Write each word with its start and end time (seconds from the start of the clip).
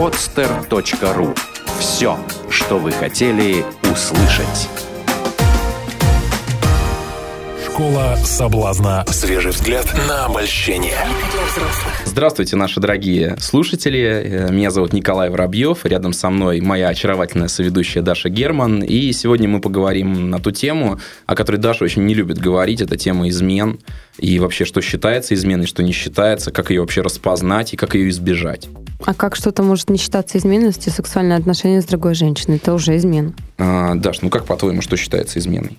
podster.ru. 0.00 1.36
Все, 1.78 2.18
что 2.48 2.78
вы 2.78 2.90
хотели 2.90 3.62
услышать. 3.82 4.89
Школа 7.80 8.14
соблазна. 8.24 9.06
Свежий 9.08 9.52
взгляд 9.52 9.86
на 10.06 10.26
обольщение. 10.26 10.98
Здравствуйте, 12.04 12.54
наши 12.54 12.78
дорогие 12.78 13.38
слушатели. 13.38 14.00
Э, 14.22 14.52
Меня 14.52 14.70
зовут 14.70 14.92
Николай 14.92 15.30
Воробьев. 15.30 15.86
Рядом 15.86 16.12
со 16.12 16.28
мной 16.28 16.60
моя 16.60 16.88
очаровательная 16.88 17.48
соведущая 17.48 18.02
Даша 18.02 18.28
Герман. 18.28 18.82
И 18.82 19.10
сегодня 19.12 19.48
мы 19.48 19.62
поговорим 19.62 20.28
на 20.28 20.38
ту 20.40 20.50
тему, 20.50 21.00
о 21.24 21.34
которой 21.34 21.56
Даша 21.56 21.84
очень 21.84 22.04
не 22.04 22.12
любит 22.12 22.36
говорить. 22.36 22.82
Это 22.82 22.98
тема 22.98 23.30
измен. 23.30 23.80
И 24.18 24.38
вообще, 24.38 24.66
что 24.66 24.82
считается 24.82 25.32
изменой, 25.32 25.66
что 25.66 25.82
не 25.82 25.92
считается, 25.92 26.50
как 26.50 26.68
ее 26.68 26.82
вообще 26.82 27.00
распознать 27.00 27.72
и 27.72 27.78
как 27.78 27.94
ее 27.94 28.10
избежать. 28.10 28.68
А 29.06 29.14
как 29.14 29.36
что-то 29.36 29.62
может 29.62 29.88
не 29.88 29.96
считаться 29.96 30.36
изменой, 30.36 30.66
если 30.66 30.90
сексуальное 30.90 31.38
отношение 31.38 31.80
с 31.80 31.86
другой 31.86 32.14
женщиной? 32.14 32.56
Это 32.56 32.74
уже 32.74 32.98
измена. 32.98 33.32
А, 33.56 33.94
Даш, 33.94 34.20
ну 34.20 34.28
как 34.28 34.44
по-твоему, 34.44 34.82
что 34.82 34.98
считается 34.98 35.38
изменой? 35.38 35.78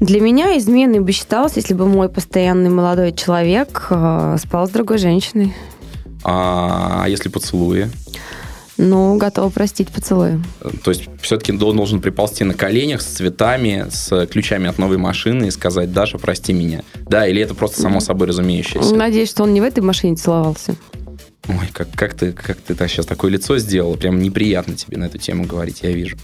Для 0.00 0.20
меня 0.20 0.56
изменой 0.58 1.00
бы 1.00 1.12
считалось, 1.12 1.56
если 1.56 1.74
бы 1.74 1.86
мой 1.86 2.08
постоянный 2.08 2.70
молодой 2.70 3.12
человек 3.12 3.86
э, 3.90 4.36
спал 4.38 4.66
с 4.66 4.70
другой 4.70 4.98
женщиной. 4.98 5.54
А 6.22 7.06
если 7.08 7.28
поцелуи? 7.28 7.88
Ну, 8.78 9.16
готова 9.16 9.48
простить 9.48 9.88
поцелуи. 9.88 10.38
То 10.84 10.90
есть 10.90 11.04
все-таки 11.22 11.52
он 11.52 11.58
должен 11.58 12.00
приползти 12.00 12.44
на 12.44 12.52
коленях 12.52 13.00
с 13.00 13.06
цветами, 13.06 13.86
с 13.90 14.26
ключами 14.26 14.68
от 14.68 14.78
новой 14.78 14.98
машины 14.98 15.46
и 15.46 15.50
сказать, 15.50 15.92
Даша, 15.92 16.18
прости 16.18 16.52
меня. 16.52 16.82
Да, 17.08 17.26
или 17.26 17.40
это 17.40 17.54
просто 17.54 17.80
само 17.80 18.00
собой 18.00 18.26
разумеющееся? 18.28 18.94
Надеюсь, 18.94 19.30
что 19.30 19.44
он 19.44 19.54
не 19.54 19.62
в 19.62 19.64
этой 19.64 19.80
машине 19.80 20.16
целовался. 20.16 20.76
Ой, 21.48 21.68
как, 21.72 21.88
как 21.92 22.14
ты, 22.14 22.32
как 22.32 22.58
ты 22.58 22.74
так 22.74 22.90
сейчас 22.90 23.06
такое 23.06 23.30
лицо 23.30 23.56
сделала? 23.58 23.96
Прям 23.96 24.20
неприятно 24.20 24.74
тебе 24.74 24.98
на 24.98 25.04
эту 25.04 25.16
тему 25.16 25.44
говорить, 25.44 25.80
я 25.82 25.92
вижу. 25.92 26.18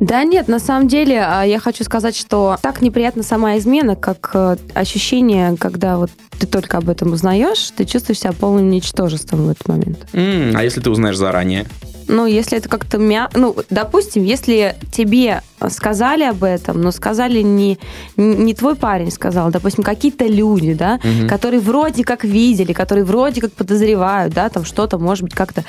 Да 0.00 0.24
нет, 0.24 0.48
на 0.48 0.58
самом 0.58 0.88
деле 0.88 1.22
а, 1.24 1.42
я 1.44 1.58
хочу 1.58 1.84
сказать, 1.84 2.16
что 2.16 2.56
так 2.60 2.82
неприятна 2.82 3.22
сама 3.22 3.56
измена, 3.58 3.96
как 3.96 4.30
э, 4.34 4.56
ощущение, 4.74 5.56
когда 5.56 5.96
вот 5.98 6.10
ты 6.38 6.46
только 6.46 6.78
об 6.78 6.88
этом 6.88 7.12
узнаешь, 7.12 7.70
ты 7.76 7.84
чувствуешь 7.84 8.20
себя 8.20 8.32
полным 8.32 8.70
ничтожеством 8.70 9.46
в 9.46 9.50
этот 9.50 9.68
момент. 9.68 9.98
М, 10.12 10.52
а 10.54 10.62
если 10.64 10.80
ты 10.80 10.90
узнаешь 10.90 11.16
заранее? 11.16 11.66
Ну, 12.08 12.26
если 12.26 12.58
это 12.58 12.68
как-то 12.68 12.98
мя... 12.98 13.28
Ну, 13.34 13.56
допустим, 13.70 14.24
если 14.24 14.76
тебе 14.92 15.42
сказали 15.68 16.24
об 16.24 16.44
этом, 16.44 16.80
но 16.80 16.90
сказали 16.90 17.40
не, 17.40 17.78
не 18.16 18.54
твой 18.54 18.76
парень 18.76 19.10
сказал, 19.10 19.50
допустим, 19.50 19.82
какие-то 19.82 20.26
люди, 20.26 20.74
да, 20.74 21.00
Мгм. 21.02 21.28
которые 21.28 21.60
вроде 21.60 22.04
как 22.04 22.24
видели, 22.24 22.72
которые 22.72 23.04
вроде 23.04 23.40
как 23.40 23.52
подозревают, 23.52 24.34
да, 24.34 24.48
там 24.48 24.64
что-то, 24.64 24.98
может 24.98 25.22
быть, 25.24 25.34
как-то 25.34 25.64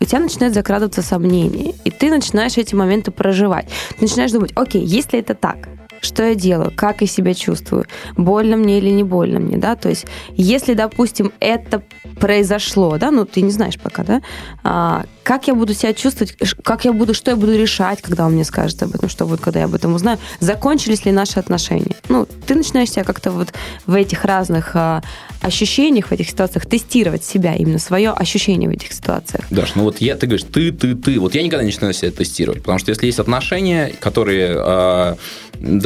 у 0.00 0.04
тебя 0.04 0.20
начинает 0.20 0.54
закрадываться 0.54 1.02
сомнение, 1.02 1.74
и 1.84 1.90
ты 1.90 2.10
начинаешь 2.10 2.56
эти 2.56 2.74
моменты 2.74 3.10
проживать. 3.10 3.68
Ты 3.98 4.02
начинаешь 4.02 4.32
думать, 4.32 4.52
окей, 4.54 4.84
если 4.84 5.18
это 5.18 5.34
так, 5.34 5.68
что 6.00 6.24
я 6.24 6.34
делаю, 6.34 6.72
как 6.74 7.00
я 7.00 7.06
себя 7.06 7.34
чувствую, 7.34 7.86
больно 8.16 8.56
мне 8.56 8.78
или 8.78 8.90
не 8.90 9.04
больно 9.04 9.38
мне, 9.38 9.56
да, 9.56 9.76
то 9.76 9.88
есть 9.88 10.06
если, 10.36 10.74
допустим, 10.74 11.32
это 11.40 11.82
произошло, 12.20 12.96
да, 12.98 13.10
ну 13.10 13.24
ты 13.24 13.40
не 13.42 13.50
знаешь 13.50 13.78
пока, 13.78 14.04
да, 14.04 14.22
а, 14.64 15.04
как 15.22 15.48
я 15.48 15.54
буду 15.54 15.74
себя 15.74 15.92
чувствовать, 15.92 16.36
как 16.62 16.84
я 16.84 16.92
буду, 16.92 17.12
что 17.12 17.32
я 17.32 17.36
буду 17.36 17.56
решать, 17.56 18.00
когда 18.00 18.26
он 18.26 18.32
мне 18.32 18.44
скажет 18.44 18.82
об 18.82 18.94
этом, 18.94 19.08
что 19.08 19.26
будет, 19.26 19.40
когда 19.40 19.60
я 19.60 19.64
об 19.64 19.74
этом 19.74 19.92
узнаю, 19.94 20.18
закончились 20.38 21.04
ли 21.04 21.10
наши 21.10 21.40
отношения. 21.40 21.96
Ну, 22.08 22.28
ты 22.46 22.54
начинаешь 22.54 22.90
себя 22.90 23.02
как-то 23.02 23.32
вот 23.32 23.48
в 23.86 23.94
этих 23.94 24.24
разных 24.24 24.76
а, 24.76 25.02
ощущениях, 25.42 26.08
в 26.08 26.12
этих 26.12 26.30
ситуациях 26.30 26.66
тестировать 26.66 27.24
себя, 27.24 27.54
именно 27.54 27.78
свое 27.78 28.10
ощущение 28.10 28.68
в 28.68 28.72
этих 28.72 28.92
ситуациях. 28.92 29.44
Даш, 29.50 29.74
ну 29.74 29.82
вот 29.82 30.00
я, 30.00 30.16
ты 30.16 30.26
говоришь, 30.26 30.46
ты, 30.52 30.70
ты, 30.72 30.94
ты. 30.94 31.18
Вот 31.18 31.34
я 31.34 31.42
никогда 31.42 31.64
не 31.64 31.70
начинаю 31.70 31.92
себя 31.92 32.10
тестировать, 32.10 32.60
потому 32.60 32.78
что 32.78 32.90
если 32.90 33.06
есть 33.06 33.18
отношения, 33.18 33.92
которые 33.98 34.54
э, 34.56 35.16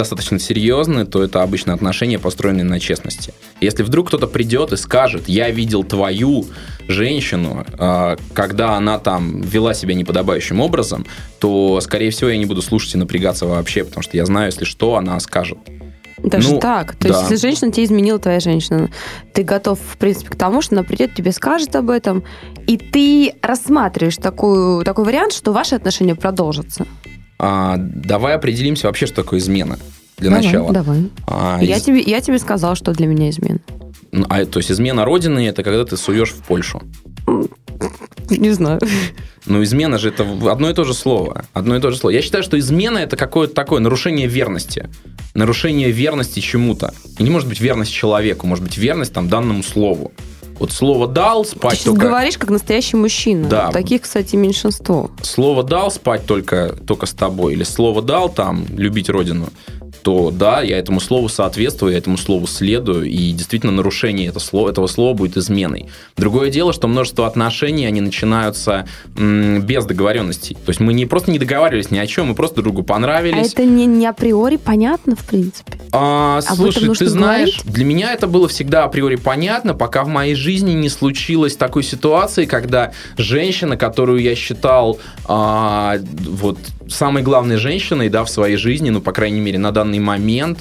достаточно 0.01 0.39
серьезные, 0.39 1.05
то 1.05 1.23
это 1.23 1.43
обычно 1.43 1.75
отношения, 1.75 2.19
построенные 2.19 2.65
на 2.65 2.81
честности. 2.81 3.35
Если 3.61 3.83
вдруг 3.83 4.09
кто-то 4.09 4.27
придет 4.27 4.73
и 4.73 4.77
скажет, 4.79 5.29
я 5.29 5.51
видел 5.51 5.85
твою 5.85 6.47
женщину, 6.89 7.67
э, 7.79 8.17
когда 8.33 8.77
она 8.77 8.99
там 8.99 9.43
вела 9.43 9.75
себя 9.75 9.93
неподобающим 9.93 10.61
образом, 10.61 11.05
то, 11.39 11.81
скорее 11.83 12.11
всего, 12.11 12.31
я 12.31 12.39
не 12.39 12.47
буду 12.47 12.63
слушать 12.63 12.95
и 12.95 12.99
напрягаться 12.99 13.45
вообще, 13.45 13.85
потому 13.85 14.03
что 14.03 14.17
я 14.17 14.25
знаю, 14.25 14.47
если 14.47 14.65
что, 14.65 14.97
она 14.97 15.21
скажет. 15.21 15.59
Даже 16.23 16.55
Ну, 16.55 16.61
так. 16.61 16.97
То 16.97 17.09
да. 17.09 17.09
есть, 17.09 17.23
если 17.23 17.37
женщина 17.37 17.73
тебе 17.73 17.85
изменила, 17.85 18.19
твоя 18.19 18.41
женщина, 18.41 18.91
ты 19.33 19.43
готов, 19.43 19.79
в 19.81 19.97
принципе, 19.97 20.31
к 20.31 20.37
тому, 20.37 20.63
что 20.63 20.75
она 20.75 20.83
придет, 20.83 21.15
тебе 21.15 21.33
скажет 21.33 21.75
об 21.77 21.91
этом, 21.91 22.25
и 22.67 22.77
ты 22.77 23.35
рассматриваешь 23.43 24.17
такую, 24.17 24.85
такой 24.85 25.05
вариант, 25.05 25.33
что 25.33 25.53
ваши 25.53 25.75
отношения 25.75 26.15
продолжатся. 26.15 26.87
А, 27.43 27.77
давай 27.79 28.35
определимся 28.35 28.87
вообще, 28.87 29.07
что 29.07 29.23
такое 29.23 29.41
измена 29.41 29.79
для 30.19 30.29
Давай, 30.29 30.45
начала. 30.45 30.73
Давай. 30.73 31.11
А, 31.27 31.59
Я, 31.63 31.79
из- 31.79 31.83
тебе, 31.85 32.01
я 32.03 32.21
тебе 32.21 32.39
сказала, 32.39 32.77
что 32.77 32.93
для 32.93 33.07
меня 33.07 33.31
измена. 33.31 33.61
Ну, 34.13 34.27
а, 34.29 34.45
то 34.45 34.59
есть 34.59 34.71
измена 34.71 35.07
родины 35.07 35.49
это 35.49 35.63
когда 35.63 35.87
ты 35.87 35.97
суешь 35.97 36.33
в 36.33 36.43
Польшу. 36.43 36.83
Не 38.29 38.51
знаю. 38.51 38.79
Ну, 39.47 39.63
измена 39.63 39.97
же 39.97 40.11
это 40.11 40.27
одно 40.51 40.69
и 40.69 40.75
то 40.75 40.85
же 40.85 40.93
слово. 40.93 41.47
Одно 41.55 41.77
и 41.77 41.81
то 41.81 41.91
же 41.91 41.97
слово. 41.97 42.13
Я 42.13 42.21
считаю, 42.21 42.45
что 42.45 42.59
измена 42.59 42.99
это 42.99 43.17
какое-то 43.17 43.55
такое 43.55 43.81
нарушение 43.81 44.27
верности. 44.27 44.91
Нарушение 45.33 45.91
верности 45.91 46.41
чему-то. 46.41 46.93
И 47.19 47.23
не 47.23 47.31
может 47.31 47.49
быть 47.49 47.61
верность 47.61 47.91
человеку, 47.93 48.47
может 48.47 48.63
быть 48.65 48.77
верность 48.77 49.15
там 49.15 49.31
данному 49.31 49.63
слову. 49.63 50.13
Вот 50.61 50.73
слово 50.73 51.09
дал, 51.09 51.45
Ты 51.45 51.53
спать 51.53 51.73
сейчас 51.73 51.85
только. 51.87 52.01
говоришь, 52.03 52.37
как 52.37 52.51
настоящий 52.51 52.97
мужчина. 52.97 53.49
Да. 53.49 53.71
Таких, 53.73 54.03
кстати, 54.03 54.37
меньшинство. 54.37 55.11
Слово 55.23 55.65
дал 55.65 55.91
спать 55.91 56.27
только, 56.27 56.77
только 56.87 57.07
с 57.07 57.13
тобой. 57.13 57.55
Или 57.55 57.65
слово 57.65 58.03
дал 58.03 58.29
там 58.29 58.67
любить 58.77 59.09
родину. 59.09 59.47
То 60.03 60.31
да, 60.31 60.63
я 60.63 60.79
этому 60.79 61.01
слову 61.01 61.29
соответствую, 61.29 61.93
я 61.93 61.99
этому 61.99 62.17
слову 62.17 62.47
следую, 62.47 63.05
и 63.05 63.33
действительно 63.33 63.73
нарушение 63.73 64.29
этого 64.29 64.41
слова, 64.41 64.71
этого 64.71 64.87
слова 64.87 65.15
будет 65.15 65.37
изменой. 65.37 65.89
Другое 66.17 66.51
дело, 66.51 66.73
что 66.73 66.89
множество 66.89 67.27
отношений, 67.27 67.87
они 67.87 68.01
начинаются 68.01 68.87
м, 69.17 69.63
без 69.63 69.85
договоренностей. 69.85 70.55
То 70.65 70.71
есть 70.71 70.81
мы 70.81 70.93
не 70.95 71.07
просто 71.07 71.31
не 71.31 71.39
договаривались 71.39 71.91
ни 71.91 71.99
о 71.99 72.07
чем, 72.07 72.29
мы 72.29 72.35
просто 72.35 72.57
друг 72.63 72.75
другу 72.75 72.81
А 72.83 72.95
понравились. 72.95 73.53
это 73.53 73.65
не, 73.65 73.87
не 73.87 74.07
априори 74.07 74.57
понятно, 74.57 75.17
в 75.17 75.25
принципе. 75.25 75.73
А, 75.93 76.39
этом 76.41 76.57
слушай, 76.57 76.95
ты 76.95 77.07
знаешь, 77.07 77.59
говорить? 77.59 77.75
для 77.75 77.85
меня 77.85 78.13
это 78.13 78.27
было 78.27 78.49
всегда 78.49 78.85
априори 78.85 79.17
понятно, 79.17 79.75
пока 79.75 80.05
в 80.05 80.09
моей 80.09 80.35
жизни 80.35 80.73
не 80.73 80.89
случилось 80.89 81.57
такой 81.57 81.83
ситуации, 81.83 82.45
когда 82.45 82.93
женщина, 83.17 83.77
которую 83.77 84.21
я 84.21 84.35
считал 84.35 84.99
а, 85.27 85.97
вот 86.29 86.59
самой 86.91 87.23
главной 87.23 87.57
женщиной, 87.57 88.09
да, 88.09 88.25
в 88.25 88.31
своей 88.31 88.57
жизни, 88.57 88.91
ну, 88.91 89.01
по 89.01 89.13
крайней 89.13 89.41
мере, 89.41 89.59
на 89.59 89.73
данный 89.73 89.99
момент, 90.01 90.59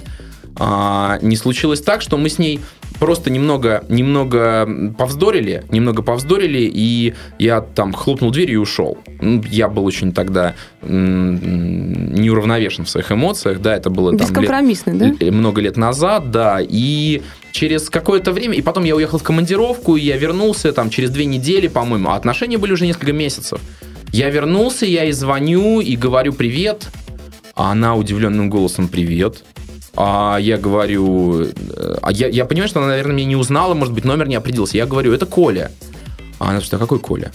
а, 0.56 1.20
не 1.22 1.36
случилось 1.36 1.82
так, 1.82 2.02
что 2.02 2.18
мы 2.18 2.28
с 2.30 2.38
ней 2.40 2.60
просто 3.00 3.30
немного, 3.30 3.84
немного 3.88 4.68
повздорили, 4.98 5.64
немного 5.72 6.02
повздорили, 6.02 6.70
и 6.74 7.14
я 7.38 7.62
там 7.62 7.94
хлопнул 7.94 8.32
дверью 8.32 8.56
и 8.56 8.58
ушел. 8.58 8.98
Ну, 9.22 9.42
Я 9.50 9.70
был 9.70 9.86
очень 9.86 10.12
тогда 10.12 10.56
неуравновешен 11.62 12.86
в 12.86 12.90
своих 12.90 13.12
эмоциях, 13.12 13.62
да, 13.62 13.76
это 13.76 13.90
было 13.90 14.12
там 14.18 14.28
лет- 14.42 14.50
да? 15.20 15.32
Много 15.32 15.62
лет 15.62 15.78
назад, 15.78 16.32
да, 16.32 16.60
и 16.62 17.22
через 17.52 17.90
какое-то 17.90 18.32
время, 18.32 18.56
и 18.56 18.62
потом 18.62 18.84
я 18.84 18.96
уехал 18.96 19.18
в 19.18 19.24
командировку, 19.24 19.96
и 19.96 20.02
я 20.02 20.18
вернулся 20.18 20.72
там 20.74 20.90
через 20.90 21.10
две 21.10 21.26
недели, 21.26 21.68
по-моему, 21.68 22.10
а 22.10 22.16
отношения 22.16 22.58
были 22.58 22.74
уже 22.74 22.86
несколько 22.86 23.14
месяцев. 23.14 23.60
Я 24.12 24.30
вернулся, 24.30 24.86
я 24.86 25.04
ей 25.04 25.12
звоню 25.12 25.82
и 25.82 25.96
говорю 25.96 26.34
привет, 26.34 26.90
а 27.56 27.72
она 27.72 27.96
удивленным 27.96 28.50
голосом 28.50 28.88
привет. 28.88 29.44
А 29.96 30.38
я 30.40 30.58
говорю, 30.58 31.42
э, 31.44 31.98
а 32.02 32.12
я, 32.12 32.28
я 32.28 32.46
понимаю, 32.46 32.70
что 32.70 32.80
она, 32.80 32.90
наверное, 32.90 33.16
меня 33.16 33.28
не 33.28 33.36
узнала, 33.36 33.74
может 33.74 33.94
быть, 33.94 34.06
номер 34.06 34.28
не 34.28 34.36
определился. 34.36 34.78
Я 34.78 34.86
говорю, 34.86 35.14
это 35.14 35.26
Коля. 35.26 35.72
А 36.40 36.50
она 36.50 36.60
а 36.60 36.78
какой 36.78 37.00
Коля? 37.00 37.32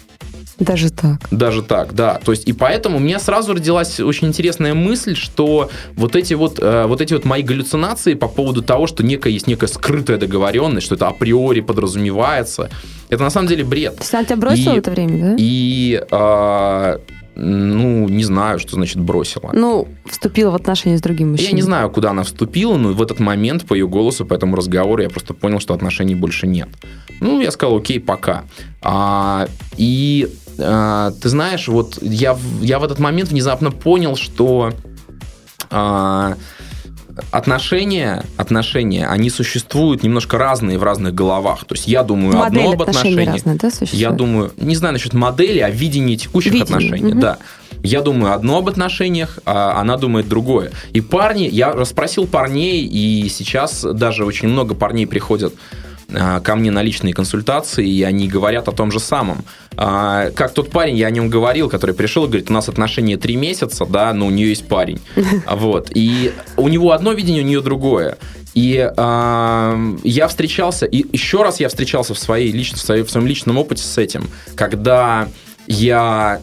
Даже 0.58 0.90
так. 0.90 1.18
Даже 1.30 1.62
так, 1.62 1.94
да. 1.94 2.20
То 2.24 2.32
есть, 2.32 2.46
и 2.48 2.52
поэтому 2.52 2.98
у 2.98 3.00
меня 3.00 3.18
сразу 3.18 3.54
родилась 3.54 3.98
очень 4.00 4.28
интересная 4.28 4.74
мысль, 4.74 5.16
что 5.16 5.70
вот 5.96 6.14
эти 6.16 6.34
вот, 6.34 6.58
э, 6.60 6.86
вот 6.86 7.00
эти 7.00 7.12
вот 7.14 7.24
мои 7.24 7.42
галлюцинации 7.42 8.14
по 8.14 8.28
поводу 8.28 8.62
того, 8.62 8.86
что 8.86 9.02
некая 9.02 9.30
есть 9.32 9.46
некая 9.46 9.66
скрытая 9.66 10.16
договоренность, 10.16 10.86
что 10.86 10.94
это 10.94 11.08
априори 11.08 11.60
подразумевается, 11.60 12.70
это 13.08 13.22
на 13.22 13.30
самом 13.30 13.48
деле 13.48 13.64
бред. 13.64 13.96
Есть 13.98 14.14
она 14.14 14.24
тебя 14.24 14.36
бросила 14.36 14.74
И- 14.74 14.78
это 14.78 14.90
время, 14.90 15.30
да? 15.30 15.36
И, 15.38 16.02
а, 16.10 17.00
ну, 17.36 18.08
не 18.08 18.24
знаю, 18.24 18.58
что 18.58 18.74
значит 18.74 19.00
бросила. 19.00 19.50
Ну, 19.52 19.88
вступила 20.06 20.50
в 20.50 20.54
отношения 20.54 20.98
с 20.98 21.00
другим 21.00 21.32
мужчиной. 21.32 21.50
Я 21.50 21.56
не 21.56 21.62
знаю, 21.62 21.90
куда 21.90 22.10
она 22.10 22.22
вступила, 22.22 22.76
но 22.76 22.92
в 22.92 23.02
этот 23.02 23.18
момент 23.18 23.64
по 23.64 23.74
ее 23.74 23.88
голосу, 23.88 24.24
по 24.24 24.34
этому 24.34 24.56
разговору 24.56 25.02
я 25.02 25.10
просто 25.10 25.34
понял, 25.34 25.60
что 25.60 25.74
отношений 25.74 26.14
больше 26.14 26.46
нет. 26.46 26.68
Ну, 27.20 27.40
я 27.40 27.50
сказал, 27.50 27.76
окей, 27.76 27.98
пока. 27.98 28.44
А, 28.82 29.48
и 29.76 30.28
а, 30.58 31.10
ты 31.20 31.28
знаешь, 31.28 31.68
вот 31.68 31.98
я, 32.02 32.36
я 32.60 32.78
в 32.78 32.84
этот 32.84 32.98
момент 32.98 33.30
внезапно 33.30 33.70
понял, 33.70 34.16
что 34.16 34.72
а, 35.70 36.36
отношения, 37.30 38.24
отношения, 38.36 39.06
они 39.06 39.30
существуют 39.30 40.02
немножко 40.02 40.38
разные 40.38 40.78
в 40.78 40.82
разных 40.82 41.14
головах. 41.14 41.64
То 41.64 41.74
есть 41.74 41.86
я 41.86 42.02
думаю 42.02 42.36
Модель 42.36 42.60
одно 42.60 42.72
об 42.72 42.82
отношениях. 42.82 43.34
разная, 43.34 43.56
да, 43.56 43.70
существует? 43.70 43.94
Я 43.94 44.10
думаю, 44.10 44.52
не 44.56 44.76
знаю 44.76 44.94
насчет 44.94 45.14
модели, 45.14 45.60
а 45.60 45.70
видении 45.70 46.16
текущих 46.16 46.52
Видение, 46.52 46.76
отношений, 46.76 47.12
мгм. 47.12 47.20
да. 47.20 47.38
Я 47.82 48.00
думаю 48.00 48.32
одно 48.32 48.58
об 48.58 48.68
отношениях, 48.68 49.38
а 49.44 49.80
она 49.80 49.96
думает 49.96 50.28
другое. 50.28 50.72
И 50.92 51.00
парни, 51.00 51.48
я 51.50 51.72
расспросил 51.72 52.26
парней, 52.26 52.84
и 52.84 53.28
сейчас 53.28 53.82
даже 53.82 54.24
очень 54.24 54.48
много 54.48 54.74
парней 54.74 55.06
приходят 55.06 55.54
ко 56.40 56.54
мне 56.56 56.70
на 56.70 56.82
личные 56.82 57.12
консультации, 57.14 57.86
и 57.88 58.02
они 58.02 58.28
говорят 58.28 58.68
о 58.68 58.72
том 58.72 58.90
же 58.92 59.00
самом. 59.00 59.44
А, 59.76 60.30
Как 60.30 60.52
тот 60.54 60.70
парень, 60.70 60.96
я 60.96 61.08
о 61.08 61.10
нем 61.10 61.28
говорил, 61.28 61.68
который 61.68 61.94
пришел 61.94 62.24
и 62.24 62.28
говорит, 62.28 62.50
у 62.50 62.52
нас 62.52 62.68
отношения 62.68 63.16
три 63.16 63.36
месяца, 63.36 63.84
да, 63.86 64.12
но 64.12 64.26
у 64.26 64.30
нее 64.30 64.48
есть 64.50 64.66
парень. 64.68 65.00
Вот. 65.50 65.90
И 65.94 66.32
у 66.56 66.68
него 66.68 66.92
одно 66.92 67.12
видение, 67.12 67.42
у 67.42 67.46
нее 67.46 67.60
другое. 67.60 68.16
И 68.54 68.88
а, 68.96 69.76
я 70.04 70.28
встречался, 70.28 70.86
и 70.86 71.04
еще 71.12 71.42
раз 71.42 71.58
я 71.60 71.68
встречался 71.68 72.14
в, 72.14 72.18
своей 72.18 72.52
лич- 72.52 72.74
в, 72.74 72.78
своей- 72.80 73.02
в 73.02 73.10
своем 73.10 73.26
личном 73.26 73.58
опыте 73.58 73.82
с 73.82 73.98
этим, 73.98 74.28
когда 74.54 75.28
я 75.66 76.40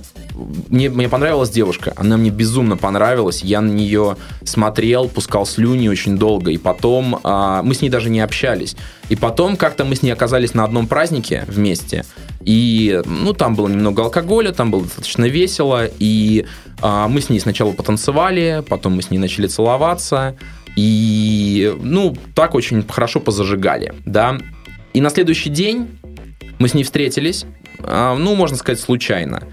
мне, 0.70 0.90
мне 0.90 1.10
понравилась 1.10 1.50
девушка, 1.50 1.94
она 1.96 2.18
мне 2.18 2.30
безумно 2.30 2.78
понравилась, 2.78 3.44
я 3.44 3.62
на 3.62 3.72
нее 3.72 4.18
смотрел, 4.44 5.10
пускал 5.10 5.46
слюни 5.46 5.88
очень 5.88 6.18
долго, 6.18 6.52
и 6.52 6.58
потом 6.58 7.20
а, 7.24 7.62
мы 7.64 7.76
с 7.76 7.82
ней 7.82 7.90
даже 7.90 8.10
не 8.10 8.22
общались. 8.22 8.76
И 9.10 9.16
потом 9.16 9.58
как-то 9.58 9.84
мы 9.84 9.96
с 9.96 10.04
ней 10.04 10.12
оказались 10.12 10.54
на 10.54 10.64
одном 10.64 10.88
празднике 10.88 11.44
вместе, 11.48 12.06
и, 12.44 13.02
ну, 13.06 13.34
там 13.34 13.56
было 13.56 13.68
немного 13.68 14.04
алкоголя, 14.04 14.52
там 14.52 14.72
было 14.72 14.84
достаточно 14.84 15.26
весело, 15.26 15.86
и 16.00 16.46
а, 16.82 17.08
мы 17.08 17.22
с 17.22 17.30
ней 17.30 17.40
сначала 17.40 17.72
потанцевали, 17.72 18.64
потом 18.68 18.94
мы 18.96 19.02
с 19.02 19.12
ней 19.12 19.18
начали 19.18 19.48
целоваться, 19.48 20.36
и, 20.76 21.76
ну, 21.82 22.16
так 22.34 22.56
очень 22.56 22.88
хорошо 22.88 23.20
позажигали, 23.20 23.94
да. 24.06 24.38
И 24.94 25.02
на 25.02 25.10
следующий 25.10 25.50
день 25.50 26.00
мы 26.60 26.68
с 26.68 26.74
ней 26.74 26.84
встретились, 26.84 27.46
а, 27.80 28.16
ну, 28.16 28.36
можно 28.36 28.58
сказать, 28.58 28.80
случайно. 28.80 29.44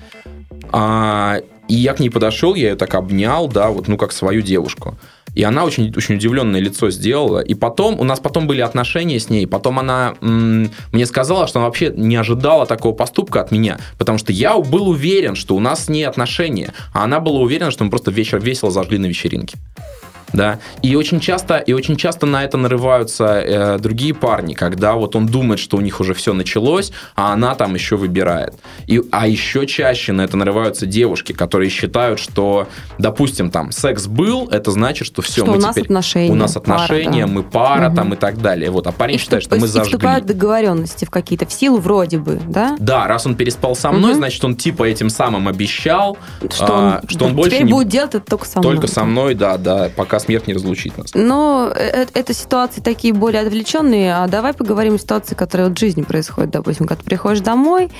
А, 0.72 1.40
и 1.68 1.74
я 1.74 1.94
к 1.94 2.00
ней 2.00 2.10
подошел, 2.10 2.54
я 2.54 2.70
ее 2.70 2.76
так 2.76 2.94
обнял, 2.94 3.48
да, 3.48 3.68
вот, 3.68 3.88
ну, 3.88 3.96
как 3.96 4.12
свою 4.12 4.42
девушку. 4.42 4.96
И 5.34 5.42
она 5.44 5.64
очень, 5.64 5.92
очень 5.96 6.16
удивленное 6.16 6.60
лицо 6.60 6.90
сделала. 6.90 7.40
И 7.40 7.54
потом, 7.54 8.00
у 8.00 8.04
нас 8.04 8.18
потом 8.18 8.46
были 8.46 8.60
отношения 8.60 9.20
с 9.20 9.30
ней. 9.30 9.46
Потом 9.46 9.78
она 9.78 10.14
м, 10.20 10.70
мне 10.92 11.06
сказала, 11.06 11.46
что 11.46 11.60
она 11.60 11.66
вообще 11.66 11.92
не 11.94 12.16
ожидала 12.16 12.66
такого 12.66 12.94
поступка 12.94 13.40
от 13.40 13.52
меня. 13.52 13.78
Потому 13.98 14.18
что 14.18 14.32
я 14.32 14.58
был 14.58 14.88
уверен, 14.88 15.36
что 15.36 15.54
у 15.54 15.60
нас 15.60 15.84
с 15.84 15.88
ней 15.88 16.04
отношения. 16.04 16.72
А 16.92 17.04
она 17.04 17.20
была 17.20 17.40
уверена, 17.40 17.70
что 17.70 17.84
мы 17.84 17.90
просто 17.90 18.10
вечер 18.10 18.40
весело 18.40 18.70
зажгли 18.70 18.98
на 18.98 19.06
вечеринке. 19.06 19.58
Да, 20.32 20.58
и 20.82 20.94
очень 20.94 21.20
часто, 21.20 21.56
и 21.58 21.72
очень 21.72 21.96
часто 21.96 22.26
на 22.26 22.44
это 22.44 22.56
нарываются 22.58 23.24
э, 23.40 23.78
другие 23.78 24.14
парни, 24.14 24.54
когда 24.54 24.94
вот 24.94 25.16
он 25.16 25.26
думает, 25.26 25.58
что 25.58 25.76
у 25.76 25.80
них 25.80 26.00
уже 26.00 26.12
все 26.14 26.32
началось, 26.34 26.92
а 27.16 27.32
она 27.32 27.54
там 27.54 27.74
еще 27.74 27.96
выбирает. 27.96 28.54
И, 28.86 29.00
а 29.10 29.26
еще 29.26 29.66
чаще 29.66 30.12
на 30.12 30.22
это 30.22 30.36
нарываются 30.36 30.84
девушки, 30.86 31.32
которые 31.32 31.70
считают, 31.70 32.18
что, 32.20 32.68
допустим, 32.98 33.50
там 33.50 33.72
секс 33.72 34.06
был, 34.06 34.48
это 34.48 34.70
значит, 34.70 35.06
что 35.06 35.22
все, 35.22 35.42
Что 35.42 35.52
мы 35.52 35.56
у 35.56 35.60
нас 35.60 35.74
теперь 35.74 35.84
отношения, 35.84 36.30
у 36.32 36.34
нас 36.34 36.52
пара, 36.54 36.62
отношения, 36.82 37.26
да. 37.26 37.32
мы 37.32 37.42
пара 37.42 37.86
Мгм. 37.88 37.96
там 37.96 38.14
и 38.14 38.16
так 38.16 38.38
далее. 38.42 38.70
Вот, 38.70 38.86
а 38.86 38.92
парень 38.92 39.16
И 39.16 39.18
считает, 39.18 39.42
вступ- 39.44 39.56
что 39.56 39.60
мы 39.60 39.66
и 39.66 39.70
зажгли. 39.70 39.92
вступают 39.92 40.26
договоренности 40.26 41.04
в 41.04 41.10
какие-то, 41.10 41.46
в 41.46 41.52
силу 41.52 41.78
вроде 41.78 42.18
бы, 42.18 42.38
да? 42.46 42.76
Да, 42.78 43.06
раз 43.06 43.24
он 43.26 43.34
переспал 43.34 43.74
со 43.76 43.90
мной, 43.92 44.10
Мгм. 44.10 44.18
значит, 44.18 44.44
он 44.44 44.56
типа 44.56 44.84
этим 44.84 45.08
самым 45.10 45.48
обещал, 45.48 46.18
Что 46.52 46.66
а, 46.68 47.00
он, 47.02 47.08
что 47.08 47.24
он 47.24 47.34
больше 47.34 47.50
теперь 47.52 47.66
не- 47.66 47.72
будет 47.72 47.88
делать 47.88 48.14
это 48.14 48.24
только 48.28 48.44
со 48.46 48.58
мной. 48.60 48.72
только 48.74 48.86
со 48.88 49.04
мной, 49.04 49.34
да, 49.34 49.56
да, 49.56 49.90
пока 49.96 50.17
смерть 50.18 50.46
не 50.46 50.54
разлучит 50.54 50.96
нас. 50.96 51.10
Но 51.14 51.72
э- 51.74 52.06
это 52.14 52.34
ситуации 52.34 52.80
такие 52.80 53.14
более 53.14 53.42
отвлеченные, 53.42 54.14
а 54.14 54.26
давай 54.28 54.52
поговорим 54.52 54.94
о 54.94 54.98
ситуации, 54.98 55.34
которые 55.34 55.68
вот 55.68 55.76
в 55.76 55.80
жизни 55.80 56.02
происходят. 56.02 56.50
Допустим, 56.50 56.86
когда 56.86 57.00
ты 57.00 57.06
приходишь 57.06 57.40
домой 57.40 57.90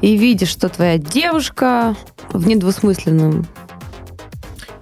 и 0.00 0.16
видишь, 0.16 0.48
что 0.48 0.68
твоя 0.68 0.98
девушка 0.98 1.96
в 2.32 2.46
недвусмысленном 2.46 3.46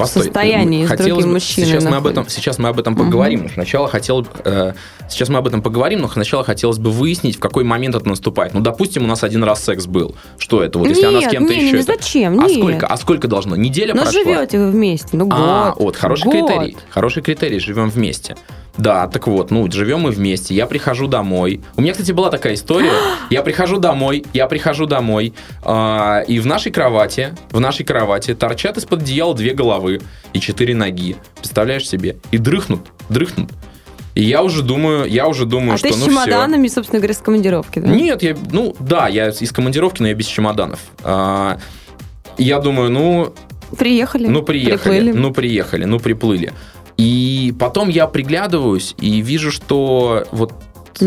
Постой. 0.01 0.25
состоянии 0.25 0.85
с 0.85 0.89
Хотелось 0.89 1.11
другим 1.13 1.29
бы- 1.29 1.33
мужчиной 1.35 1.67
Сейчас 1.69 1.85
мы 1.85 1.97
об 1.97 2.07
этом, 2.07 2.29
сейчас 2.29 2.59
мы 2.59 2.69
об 2.69 2.79
этом 2.81 2.97
поговорим. 2.97 3.43
Но 3.45 3.49
Сначала 3.49 3.89
хотел, 3.89 4.27
э, 4.45 4.73
сейчас 5.09 5.29
мы 5.29 5.39
об 5.39 5.47
этом 5.47 5.63
поговорим, 5.63 6.01
но 6.01 6.09
сначала 6.09 6.45
хотелось 6.45 6.79
бы 6.79 6.91
выяснить, 6.91 7.37
в 7.37 7.41
какой 7.41 7.65
момент 7.65 7.95
это 7.95 8.09
наступает. 8.09 8.55
Ну, 8.55 8.61
допустим, 8.61 9.05
у 9.05 9.07
нас 9.07 9.23
один 9.25 9.45
раз 9.45 9.63
секс 9.65 9.87
был. 9.87 10.15
Что 10.39 10.63
это? 10.63 10.79
Вот 10.79 10.89
если 10.89 11.05
она 11.05 11.19
с 11.21 11.23
Нет, 11.23 11.31
кем-то 11.33 11.53
еще. 11.53 11.65
не, 11.73 11.79
это- 11.81 11.83
зачем? 11.97 12.41
А 12.41 12.47
Нет. 12.49 12.59
сколько? 12.59 12.87
А 12.87 12.97
сколько 12.97 13.29
должно? 13.29 13.57
Неделя 13.57 13.95
Ну, 13.95 14.03
прошла? 14.03 14.13
живете 14.25 14.59
вы 14.59 14.71
вместе, 14.71 15.09
ну, 15.17 15.25
год. 15.27 15.35
А, 15.39 15.75
вот, 15.79 15.97
хороший 15.97 16.25
год. 16.25 16.33
критерий. 16.49 16.77
Хороший 16.91 17.23
критерий, 17.23 17.59
живем 17.59 17.91
вместе. 17.91 18.37
Да, 18.77 19.09
так 19.09 19.27
вот, 19.27 19.51
ну, 19.51 19.71
живем 19.71 20.01
мы 20.01 20.11
вместе. 20.11 20.55
Я 20.55 20.67
прихожу 20.67 21.07
домой. 21.07 21.61
У 21.77 21.83
меня, 21.83 21.93
кстати, 21.93 22.13
была 22.13 22.31
такая 22.31 22.55
история. 22.55 22.93
Я 23.31 23.43
прихожу 23.43 23.79
домой, 23.79 24.25
я 24.33 24.47
прихожу 24.47 24.87
домой, 24.87 25.35
а, 25.63 26.23
и 26.27 26.41
в 26.41 26.47
нашей 26.47 26.73
кровати, 26.73 27.35
в 27.51 27.61
нашей 27.61 27.85
кровати 27.85 28.35
торчат 28.35 28.77
из-под 28.77 29.03
одеяла 29.03 29.35
две 29.35 29.53
головы 29.55 30.01
и 30.33 30.41
четыре 30.41 30.75
ноги. 30.75 31.17
Представляешь 31.37 31.89
себе? 31.89 32.17
И 32.33 32.39
дрыхнут, 32.39 32.89
дрыхнут. 33.09 33.51
И 34.15 34.25
я 34.25 34.43
уже 34.43 34.63
думаю, 34.63 35.07
я 35.07 35.29
уже 35.29 35.47
думаю, 35.47 35.75
А 35.75 35.79
что 35.79 35.89
ты 35.89 35.95
с 35.95 35.99
ну 35.99 36.07
чемоданами, 36.07 36.67
собственно 36.69 36.99
говоря, 36.99 37.15
с 37.15 37.19
командировки, 37.19 37.79
да? 37.79 37.89
Нет, 37.89 38.23
я, 38.23 38.37
ну 38.51 38.75
да, 38.81 39.09
я 39.09 39.29
из 39.29 39.53
командировки, 39.53 40.03
но 40.03 40.09
я 40.09 40.15
без 40.15 40.27
чемоданов. 40.27 40.81
А, 41.05 41.59
я 42.37 42.59
думаю, 42.59 42.91
ну, 42.91 43.33
Приехали. 43.79 44.27
ну, 44.27 44.43
приехали. 44.43 44.99
приплыли. 44.99 45.13
Ну, 45.13 45.33
приехали, 45.33 45.85
ну, 45.85 46.01
приплыли. 46.01 46.53
И 47.01 47.55
потом 47.59 47.89
я 47.89 48.07
приглядываюсь 48.07 48.95
и 49.01 49.23
вижу, 49.23 49.51
что 49.51 50.27
вот, 50.33 50.53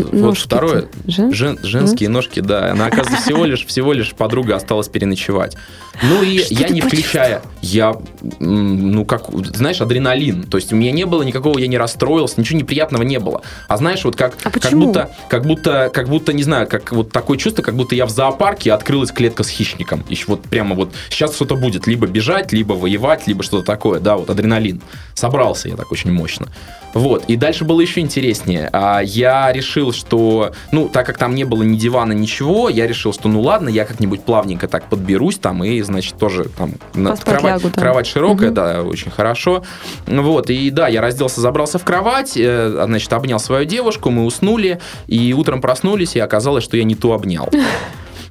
вот 0.02 0.38
второе... 0.38 0.86
Жен- 1.06 1.32
Жен- 1.32 1.58
женские 1.62 2.08
ножки, 2.08 2.40
да. 2.40 2.70
Она, 2.72 2.86
оказывается, 2.86 3.24
всего 3.24 3.44
лишь, 3.44 3.66
всего 3.66 3.92
лишь 3.92 4.12
подруга 4.12 4.56
осталась 4.56 4.88
переночевать. 4.88 5.56
Ну 6.02 6.22
и 6.22 6.38
Что 6.40 6.54
я 6.54 6.68
не 6.68 6.80
включая, 6.80 7.42
я, 7.62 7.94
ну 8.40 9.04
как, 9.04 9.30
знаешь, 9.54 9.80
адреналин. 9.80 10.44
То 10.44 10.56
есть 10.58 10.72
у 10.72 10.76
меня 10.76 10.92
не 10.92 11.04
было 11.06 11.22
никакого, 11.22 11.58
я 11.58 11.66
не 11.66 11.78
расстроился, 11.78 12.40
ничего 12.40 12.58
неприятного 12.58 13.02
не 13.02 13.18
было. 13.18 13.42
А 13.68 13.76
знаешь, 13.76 14.04
вот 14.04 14.16
как, 14.16 14.36
А 14.42 14.50
как 14.50 14.72
будто, 14.72 15.10
как 15.28 15.46
будто, 15.46 15.90
как 15.92 16.08
будто, 16.08 16.32
не 16.32 16.42
знаю, 16.42 16.66
как 16.66 16.92
вот 16.92 17.12
такое 17.12 17.38
чувство, 17.38 17.62
как 17.62 17.76
будто 17.76 17.94
я 17.94 18.06
в 18.06 18.10
зоопарке 18.10 18.72
открылась 18.72 19.12
клетка 19.12 19.42
с 19.44 19.48
хищником. 19.48 20.04
И 20.08 20.18
вот 20.26 20.42
прямо 20.42 20.74
вот 20.74 20.92
сейчас 21.10 21.34
что-то 21.34 21.54
будет, 21.56 21.86
либо 21.86 22.06
бежать, 22.06 22.52
либо 22.52 22.72
воевать, 22.72 23.26
либо 23.26 23.42
что-то 23.42 23.64
такое, 23.64 24.00
да, 24.00 24.16
вот 24.16 24.30
адреналин. 24.30 24.80
Собрался 25.14 25.68
я 25.68 25.76
так 25.76 25.92
очень 25.92 26.10
мощно. 26.12 26.48
Вот, 26.94 27.24
и 27.26 27.36
дальше 27.36 27.64
было 27.64 27.80
еще 27.80 28.00
интереснее. 28.00 28.70
А, 28.72 29.00
Я 29.00 29.52
решил, 29.52 29.92
что, 29.92 30.52
ну, 30.72 30.88
так 30.88 31.04
как 31.06 31.18
там 31.18 31.34
не 31.34 31.44
было 31.44 31.62
ни 31.62 31.76
дивана, 31.76 32.12
ничего, 32.12 32.68
я 32.68 32.86
решил, 32.86 33.12
что, 33.12 33.28
ну, 33.28 33.40
ладно, 33.40 33.68
я 33.68 33.84
как-нибудь 33.84 34.22
плавненько 34.22 34.68
так 34.68 34.88
подберусь 34.88 35.38
там 35.38 35.62
и, 35.64 35.80
значит, 35.82 36.16
тоже 36.16 36.44
там 36.56 36.74
кровать, 36.92 37.42
лягу, 37.62 37.70
да. 37.74 37.80
кровать 37.82 38.06
широкая, 38.06 38.46
Мгм. 38.46 38.54
да, 38.54 38.82
очень 38.82 39.10
хорошо. 39.10 39.64
Вот, 40.06 40.50
и 40.50 40.70
да, 40.70 40.88
я 40.88 41.00
разделся, 41.00 41.40
забрался 41.40 41.78
в 41.78 41.84
кровать, 41.84 42.34
э, 42.36 42.84
значит, 42.86 43.12
обнял 43.12 43.38
свою 43.40 43.64
девушку, 43.64 44.10
мы 44.10 44.24
уснули, 44.24 44.80
и 45.08 45.32
утром 45.34 45.60
проснулись, 45.60 46.16
и 46.16 46.20
оказалось, 46.20 46.62
что 46.64 46.76
я 46.76 46.84
не 46.84 46.94
ту 46.94 47.12
обнял. 47.12 47.48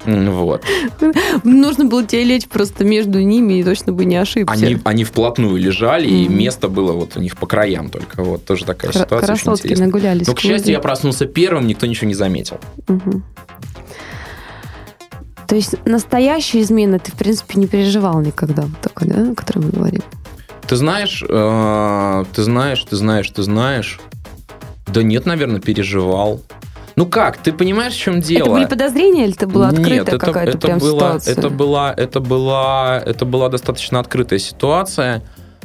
Вот. 0.05 0.63
Нужно 1.43 1.86
было 1.86 2.03
тебе 2.05 2.24
лечь 2.24 2.48
просто 2.48 2.83
между 2.83 3.22
ними, 3.22 3.53
и 3.60 3.63
точно 3.63 3.93
бы 3.93 4.05
не 4.05 4.15
ошибся. 4.17 4.53
Они, 4.53 4.77
они 4.83 5.03
вплотную 5.03 5.55
лежали, 5.57 6.07
и 6.07 6.25
Мгм. 6.25 6.38
место 6.38 6.67
было 6.67 6.91
вот 6.93 7.15
у 7.17 7.22
них 7.22 7.38
по 7.38 7.45
краям 7.48 7.89
только. 7.89 8.24
Вот 8.24 8.45
тоже 8.45 8.65
такая 8.65 8.91
Кра- 8.91 9.01
ситуация 9.01 9.33
очень 9.33 9.43
Красотки 9.43 9.62
интересная. 9.67 9.88
нагулялись. 9.88 10.27
Но, 10.27 10.33
к 10.33 10.39
счастью, 10.39 10.72
я 10.74 10.79
проснулся 10.79 11.25
первым, 11.25 11.67
никто 11.67 11.86
ничего 11.86 12.07
не 12.07 12.13
заметил. 12.15 12.57
Мгм. 12.88 13.24
То 15.48 15.55
есть 15.55 15.75
настоящие 15.86 16.63
измены 16.63 17.00
ты, 17.00 17.12
в 17.12 17.15
принципе, 17.15 17.60
не 17.60 17.67
переживал 17.67 18.22
никогда, 18.22 18.63
вот 18.63 18.79
такой, 18.81 19.07
да, 19.07 19.31
о 19.31 19.36
которой 19.36 19.65
мы 19.65 19.69
говорим? 19.72 20.01
Ты 20.67 20.75
знаешь, 20.77 21.24
э, 21.27 22.24
ты 22.33 22.43
знаешь, 22.43 22.83
ты 22.89 22.95
знаешь, 22.95 23.29
ты 23.29 23.43
знаешь. 23.43 24.00
Да 24.88 25.03
нет, 25.03 25.25
наверное, 25.25 25.60
переживал. 25.60 26.41
Ну 26.95 27.05
как, 27.05 27.38
ты 27.38 27.51
понимаешь, 27.51 27.93
в 27.93 28.00
чем 28.00 28.21
дело? 28.21 28.45
Это 28.45 28.51
были 28.51 28.65
подозрения 28.65 29.25
или 29.25 29.33
это 29.33 29.47
была 29.47 29.69
открытая 29.69 30.00
Нет, 30.00 30.07
это, 30.07 30.17
какая-то 30.19 30.57
прям 30.57 30.79
была, 30.79 30.91
ситуация? 30.91 31.31
это 31.33 31.50
была, 31.50 31.93
это 31.95 32.19
была, 32.19 33.03
это 33.05 33.25
была 33.25 33.50
достаточно 33.50 34.00
открытая 34.00 34.39
ситуация. 34.39 35.23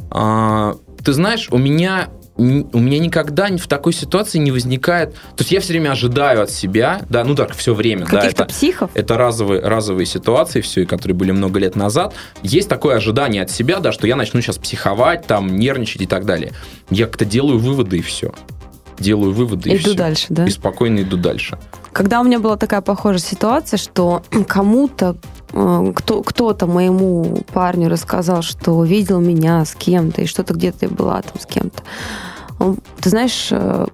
А, 0.09 0.75
ты 1.03 1.13
знаешь, 1.13 1.47
у 1.51 1.57
меня 1.57 2.09
у 2.39 2.79
меня 2.79 2.99
никогда 2.99 3.49
в 3.49 3.67
такой 3.67 3.91
ситуации 3.91 4.37
не 4.37 4.51
возникает. 4.51 5.13
То 5.13 5.39
есть 5.39 5.51
я 5.51 5.59
все 5.59 5.73
время 5.73 5.91
ожидаю 5.91 6.41
от 6.41 6.49
себя, 6.49 7.01
да, 7.09 7.23
ну 7.25 7.35
так 7.35 7.53
все 7.53 7.73
время, 7.73 8.05
да, 8.05 8.17
Каких-то 8.17 8.43
это, 8.43 8.53
психов? 8.53 8.91
это 8.93 9.17
разовые, 9.17 9.61
разовые 9.61 10.05
ситуации, 10.05 10.61
все, 10.61 10.85
которые 10.85 11.17
были 11.17 11.31
много 11.31 11.59
лет 11.59 11.75
назад. 11.75 12.13
Есть 12.41 12.69
такое 12.69 12.95
ожидание 12.95 13.43
от 13.43 13.51
себя, 13.51 13.79
да, 13.79 13.91
что 13.91 14.07
я 14.07 14.15
начну 14.15 14.39
сейчас 14.39 14.57
психовать, 14.57 15.27
там, 15.27 15.57
нервничать 15.57 16.01
и 16.01 16.05
так 16.05 16.25
далее. 16.25 16.53
Я 16.89 17.07
как-то 17.07 17.25
делаю 17.25 17.59
выводы 17.59 17.97
и 17.97 18.01
все. 18.01 18.33
Делаю 18.99 19.33
выводы 19.33 19.69
и, 19.69 19.73
Иду 19.75 19.89
всё. 19.91 19.93
дальше, 19.95 20.27
да? 20.29 20.45
И 20.45 20.49
спокойно 20.49 21.01
иду 21.01 21.17
дальше. 21.17 21.57
Когда 21.93 22.21
у 22.21 22.23
меня 22.23 22.39
была 22.39 22.57
такая 22.57 22.81
похожая 22.81 23.19
ситуация, 23.19 23.77
что 23.77 24.23
кому-то, 24.47 25.15
э, 25.53 25.93
кто, 25.95 26.21
кто-то 26.23 26.67
моему 26.67 27.43
парню 27.53 27.89
рассказал, 27.89 28.41
что 28.41 28.83
видел 28.83 29.19
меня 29.19 29.63
с 29.65 29.73
кем-то, 29.75 30.21
и 30.21 30.25
что-то 30.25 30.53
где-то 30.53 30.85
я 30.85 30.89
была 30.89 31.21
там 31.21 31.39
с 31.39 31.45
кем-то. 31.45 31.81
Он, 32.59 32.77
ты 32.99 33.09
знаешь, 33.09 33.47
э, 33.51 33.87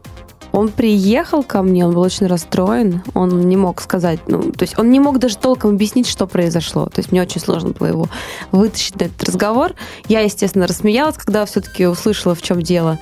он 0.56 0.70
приехал 0.70 1.44
ко 1.44 1.62
мне, 1.62 1.86
он 1.86 1.94
был 1.94 2.02
очень 2.02 2.28
расстроен, 2.28 3.04
он 3.14 3.42
не 3.42 3.58
мог 3.58 3.82
сказать, 3.82 4.22
ну, 4.28 4.54
то 4.54 4.64
есть 4.64 4.80
он 4.80 4.90
не 4.90 5.02
мог 5.02 5.20
даже 5.20 5.38
толком 5.38 5.72
объяснить, 5.72 6.08
что 6.08 6.28
произошло. 6.28 6.86
То 6.86 7.00
есть 7.00 7.12
мне 7.12 7.22
очень 7.22 7.42
сложно 7.42 7.72
было 7.72 7.88
его 7.88 8.08
вытащить 8.54 8.98
на 8.98 9.06
этот 9.06 9.22
разговор. 9.26 9.74
Я, 10.08 10.22
естественно, 10.22 10.66
рассмеялась, 10.66 11.18
когда 11.18 11.46
все-таки 11.46 11.86
услышала, 11.86 12.36
в 12.36 12.42
чем 12.42 12.62
дело. 12.62 13.00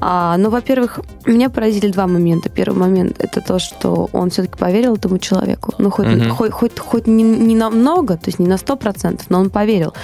А, 0.00 0.36
ну, 0.36 0.50
во-первых, 0.50 1.00
меня 1.24 1.48
поразили 1.50 1.90
два 1.90 2.06
момента. 2.06 2.48
Первый 2.50 2.78
момент 2.78 3.16
это 3.18 3.40
то, 3.40 3.58
что 3.58 4.08
он 4.12 4.30
все-таки 4.30 4.58
поверил 4.58 4.94
этому 4.96 5.18
человеку. 5.18 5.72
Ну, 5.78 5.90
хоть, 5.90 6.06
Мгм. 6.06 6.30
хоть, 6.30 6.52
хоть, 6.52 6.78
хоть 6.78 7.06
не, 7.06 7.22
не 7.22 7.54
намного, 7.56 8.14
то 8.16 8.26
есть 8.26 8.38
не 8.38 8.46
на 8.46 8.58
сто 8.58 8.76
процентов, 8.76 9.26
но 9.30 9.40
он 9.40 9.50
поверил. 9.50 9.94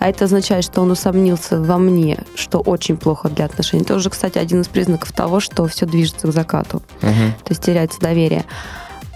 А 0.00 0.08
это 0.08 0.24
означает, 0.24 0.64
что 0.64 0.80
он 0.80 0.90
усомнился 0.90 1.60
во 1.60 1.78
мне, 1.78 2.24
что 2.34 2.58
очень 2.60 2.96
плохо 2.96 3.28
для 3.28 3.44
отношений. 3.44 3.82
Это 3.82 3.94
уже, 3.94 4.10
кстати, 4.10 4.38
один 4.38 4.62
из 4.62 4.68
признаков 4.68 5.12
того, 5.12 5.40
что 5.40 5.66
все 5.66 5.86
движется 5.86 6.26
к 6.28 6.32
закату. 6.32 6.82
Мгм. 7.02 7.32
То 7.44 7.50
есть 7.50 7.62
теряется 7.62 8.00
доверие. 8.00 8.44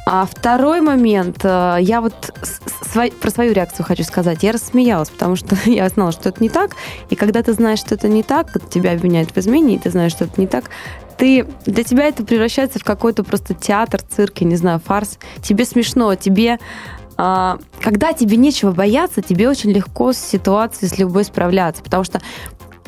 А 0.09 0.25
второй 0.25 0.81
момент, 0.83 1.41
э, 1.43 1.79
я 1.81 2.01
вот 2.01 2.33
про 3.21 3.31
свою 3.31 3.53
реакцию 3.53 3.85
хочу 3.85 4.05
сказать. 4.05 4.45
Я 4.45 4.53
рассмеялась, 4.53 5.11
потому 5.11 5.35
что 5.35 5.57
я 5.65 5.89
знала, 5.89 6.13
что 6.13 6.29
это 6.29 6.41
не 6.41 6.49
так. 6.49 6.77
И 7.11 7.17
когда 7.17 7.43
ты 7.43 7.53
знаешь, 7.53 7.81
что 7.81 7.97
это 7.97 8.07
не 8.07 8.23
так, 8.23 8.53
тебя 8.71 8.93
обвиняют 8.93 9.33
в 9.33 9.39
измене, 9.39 9.75
и 9.75 9.79
ты 9.81 9.91
знаешь, 9.91 10.13
что 10.13 10.27
это 10.27 10.41
не 10.41 10.47
так, 10.47 10.71
ты, 11.19 11.45
для 11.65 11.83
тебя 11.83 12.05
это 12.05 12.25
превращается 12.25 12.79
в 12.79 12.85
какой-то 12.85 13.25
просто 13.25 13.55
театр, 13.55 14.01
цирк, 14.01 14.39
я 14.39 14.47
не 14.47 14.55
знаю, 14.55 14.79
фарс. 14.79 15.19
Тебе 15.43 15.65
смешно, 15.65 16.15
тебе... 16.15 16.61
а, 17.17 17.59
когда 17.81 18.13
тебе 18.13 18.37
нечего 18.37 18.71
бояться, 18.71 19.23
тебе 19.23 19.49
очень 19.49 19.73
легко 19.73 20.13
с 20.13 20.19
ситуацией, 20.19 20.89
с 20.89 20.99
любой 20.99 21.25
справляться, 21.25 21.83
потому 21.83 22.05
что 22.05 22.21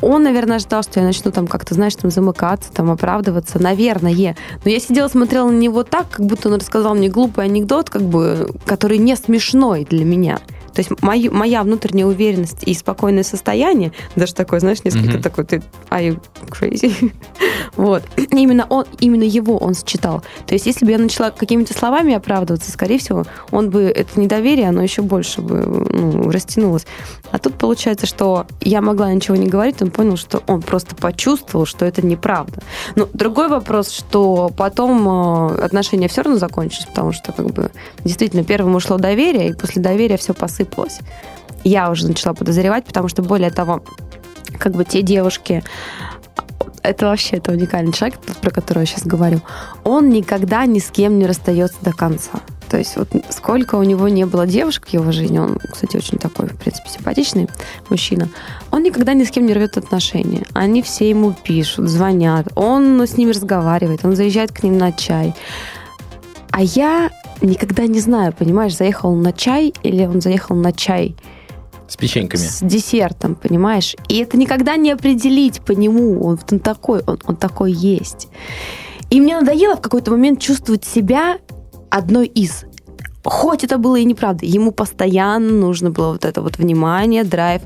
он, 0.01 0.23
наверное, 0.23 0.57
ожидал, 0.57 0.83
что 0.83 0.99
я 0.99 1.05
начну 1.05 1.31
там 1.31 1.47
как-то, 1.47 1.73
знаешь, 1.75 1.95
там 1.95 2.11
замыкаться, 2.11 2.71
там 2.71 2.91
оправдываться, 2.91 3.61
наверное. 3.61 4.35
Но 4.65 4.71
я 4.71 4.79
сидела, 4.79 5.07
смотрела 5.07 5.49
на 5.49 5.57
него 5.57 5.83
так, 5.83 6.09
как 6.09 6.25
будто 6.25 6.49
он 6.49 6.55
рассказал 6.55 6.95
мне 6.95 7.09
глупый 7.09 7.45
анекдот, 7.45 7.89
как 7.89 8.01
бы, 8.01 8.49
который 8.65 8.97
не 8.97 9.15
смешной 9.15 9.85
для 9.89 10.05
меня. 10.05 10.39
То 10.79 10.81
есть 10.81 11.03
мою- 11.03 11.33
моя 11.33 11.61
внутренняя 11.63 12.05
уверенность 12.05 12.63
и 12.63 12.73
спокойное 12.73 13.23
состояние, 13.23 13.91
даже 14.15 14.33
такое, 14.33 14.61
знаешь, 14.61 14.81
несколько 14.85 15.15
Мгм. 15.15 15.21
такой, 15.21 15.43
ты 15.43 15.61
are 15.89 16.07
you 16.07 16.21
crazy? 16.49 17.11
Вот. 17.75 18.03
Именно 18.31 18.65
он, 18.69 18.85
именно 18.99 19.23
его 19.23 19.57
он 19.57 19.73
считал. 19.75 20.23
То 20.47 20.53
есть 20.53 20.65
если 20.65 20.85
бы 20.85 20.91
я 20.91 20.97
начала 20.97 21.31
какими-то 21.31 21.77
словами 21.77 22.13
оправдываться, 22.13 22.71
скорее 22.71 22.97
всего, 22.97 23.25
он 23.51 23.69
бы, 23.69 23.83
это 23.83 24.17
недоверие, 24.19 24.69
оно 24.69 24.81
еще 24.81 25.01
больше 25.01 25.41
бы 25.41 25.65
ну, 25.65 26.31
растянулось. 26.31 26.85
А 27.31 27.37
тут 27.39 27.55
получается, 27.55 28.05
что 28.07 28.47
я 28.61 28.81
могла 28.81 29.13
ничего 29.13 29.35
не 29.35 29.47
говорить, 29.47 29.81
он 29.81 29.91
понял, 29.91 30.15
что 30.15 30.41
он 30.47 30.61
просто 30.61 30.95
почувствовал, 30.95 31.65
что 31.65 31.85
это 31.85 32.05
неправда. 32.05 32.61
Но 32.95 33.07
другой 33.13 33.49
вопрос, 33.49 33.91
что 33.91 34.49
потом 34.55 35.07
э, 35.51 35.61
отношения 35.61 36.07
все 36.07 36.21
равно 36.21 36.39
закончились, 36.39 36.85
потому 36.85 37.11
что 37.11 37.33
как 37.33 37.47
бы 37.47 37.71
действительно 38.05 38.43
первым 38.45 38.75
ушло 38.75 38.97
доверие, 38.97 39.49
и 39.49 39.53
после 39.53 39.81
доверия 39.81 40.15
все 40.17 40.33
посыпалось. 40.33 40.68
Я 41.63 41.89
уже 41.91 42.07
начала 42.07 42.33
подозревать, 42.33 42.85
потому 42.85 43.07
что 43.07 43.21
более 43.21 43.51
того, 43.51 43.83
как 44.57 44.73
бы 44.73 44.85
те 44.85 45.01
девушки, 45.01 45.63
это 46.83 47.07
вообще 47.07 47.37
это 47.37 47.51
уникальный 47.51 47.91
человек, 47.91 48.19
про 48.19 48.51
которого 48.51 48.81
я 48.81 48.85
сейчас 48.85 49.05
говорю, 49.05 49.41
он 49.83 50.09
никогда 50.09 50.65
ни 50.65 50.79
с 50.79 50.89
кем 50.89 51.19
не 51.19 51.25
расстается 51.25 51.77
до 51.81 51.93
конца. 51.93 52.39
То 52.69 52.77
есть 52.77 52.95
вот 52.97 53.09
сколько 53.29 53.75
у 53.75 53.83
него 53.83 54.07
не 54.09 54.25
было 54.25 54.45
девушек 54.45 54.87
в 54.87 54.93
его 54.93 55.11
жизни, 55.11 55.39
он, 55.39 55.57
кстати, 55.57 55.97
очень 55.97 56.19
такой, 56.19 56.47
в 56.47 56.57
принципе, 56.57 56.89
симпатичный 56.89 57.49
мужчина, 57.89 58.29
он 58.69 58.83
никогда 58.83 59.13
ни 59.13 59.23
с 59.23 59.31
кем 59.31 59.47
не 59.47 59.53
рвет 59.53 59.77
отношения. 59.77 60.45
Они 60.53 60.83
все 60.83 61.09
ему 61.09 61.33
пишут, 61.33 61.89
звонят, 61.89 62.47
он 62.55 63.01
с 63.01 63.17
ними 63.17 63.31
разговаривает, 63.31 64.05
он 64.05 64.15
заезжает 64.15 64.51
к 64.51 64.61
ним 64.61 64.77
на 64.77 64.91
чай. 64.91 65.33
А 66.51 66.61
я 66.61 67.09
никогда 67.41 67.87
не 67.87 67.99
знаю, 67.99 68.33
понимаешь, 68.33 68.75
заехал 68.75 69.15
на 69.15 69.33
чай 69.33 69.73
или 69.83 70.05
он 70.05 70.21
заехал 70.21 70.55
на 70.55 70.71
чай 70.73 71.15
С 71.87 71.95
печеньками. 71.95 72.41
с 72.41 72.59
десертом, 72.61 73.35
понимаешь? 73.35 73.95
И 74.07 74.17
это 74.17 74.37
никогда 74.37 74.75
не 74.75 74.91
определить 74.91 75.61
по 75.61 75.71
нему. 75.71 76.23
Он, 76.23 76.39
он 76.51 76.59
такой, 76.59 77.01
он, 77.05 77.19
он 77.25 77.35
такой 77.35 77.71
есть. 77.71 78.27
И 79.09 79.19
мне 79.19 79.39
надоело 79.39 79.75
в 79.75 79.81
какой-то 79.81 80.11
момент 80.11 80.39
чувствовать 80.39 80.85
себя 80.85 81.39
одной 81.89 82.27
из. 82.27 82.65
Хоть 83.29 83.63
это 83.63 83.77
было 83.77 83.95
и 83.97 84.05
неправда, 84.05 84.47
ему 84.47 84.71
постоянно 84.71 85.51
нужно 85.51 85.91
было 85.91 86.13
вот 86.13 86.25
это 86.25 86.41
вот 86.41 86.57
внимание, 86.57 87.23
драйв. 87.23 87.61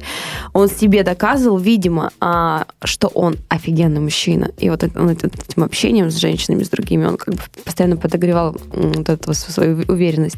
Он 0.52 0.68
себе 0.68 1.04
доказывал, 1.04 1.58
видимо, 1.58 2.12
а, 2.20 2.66
что 2.84 3.08
он 3.08 3.38
офигенный 3.48 4.02
мужчина. 4.02 4.52
И 4.58 4.70
вот 4.70 4.84
он 4.84 5.10
этим 5.10 5.64
общением 5.64 6.12
с 6.12 6.16
женщинами, 6.16 6.64
с 6.64 6.70
другими, 6.70 7.06
он 7.06 7.16
как 7.16 7.36
бы 7.36 7.42
постоянно 7.64 7.96
подогревал 7.96 8.58
вот 8.74 9.08
эту 9.08 9.34
свою 9.34 9.86
уверенность. 9.88 10.36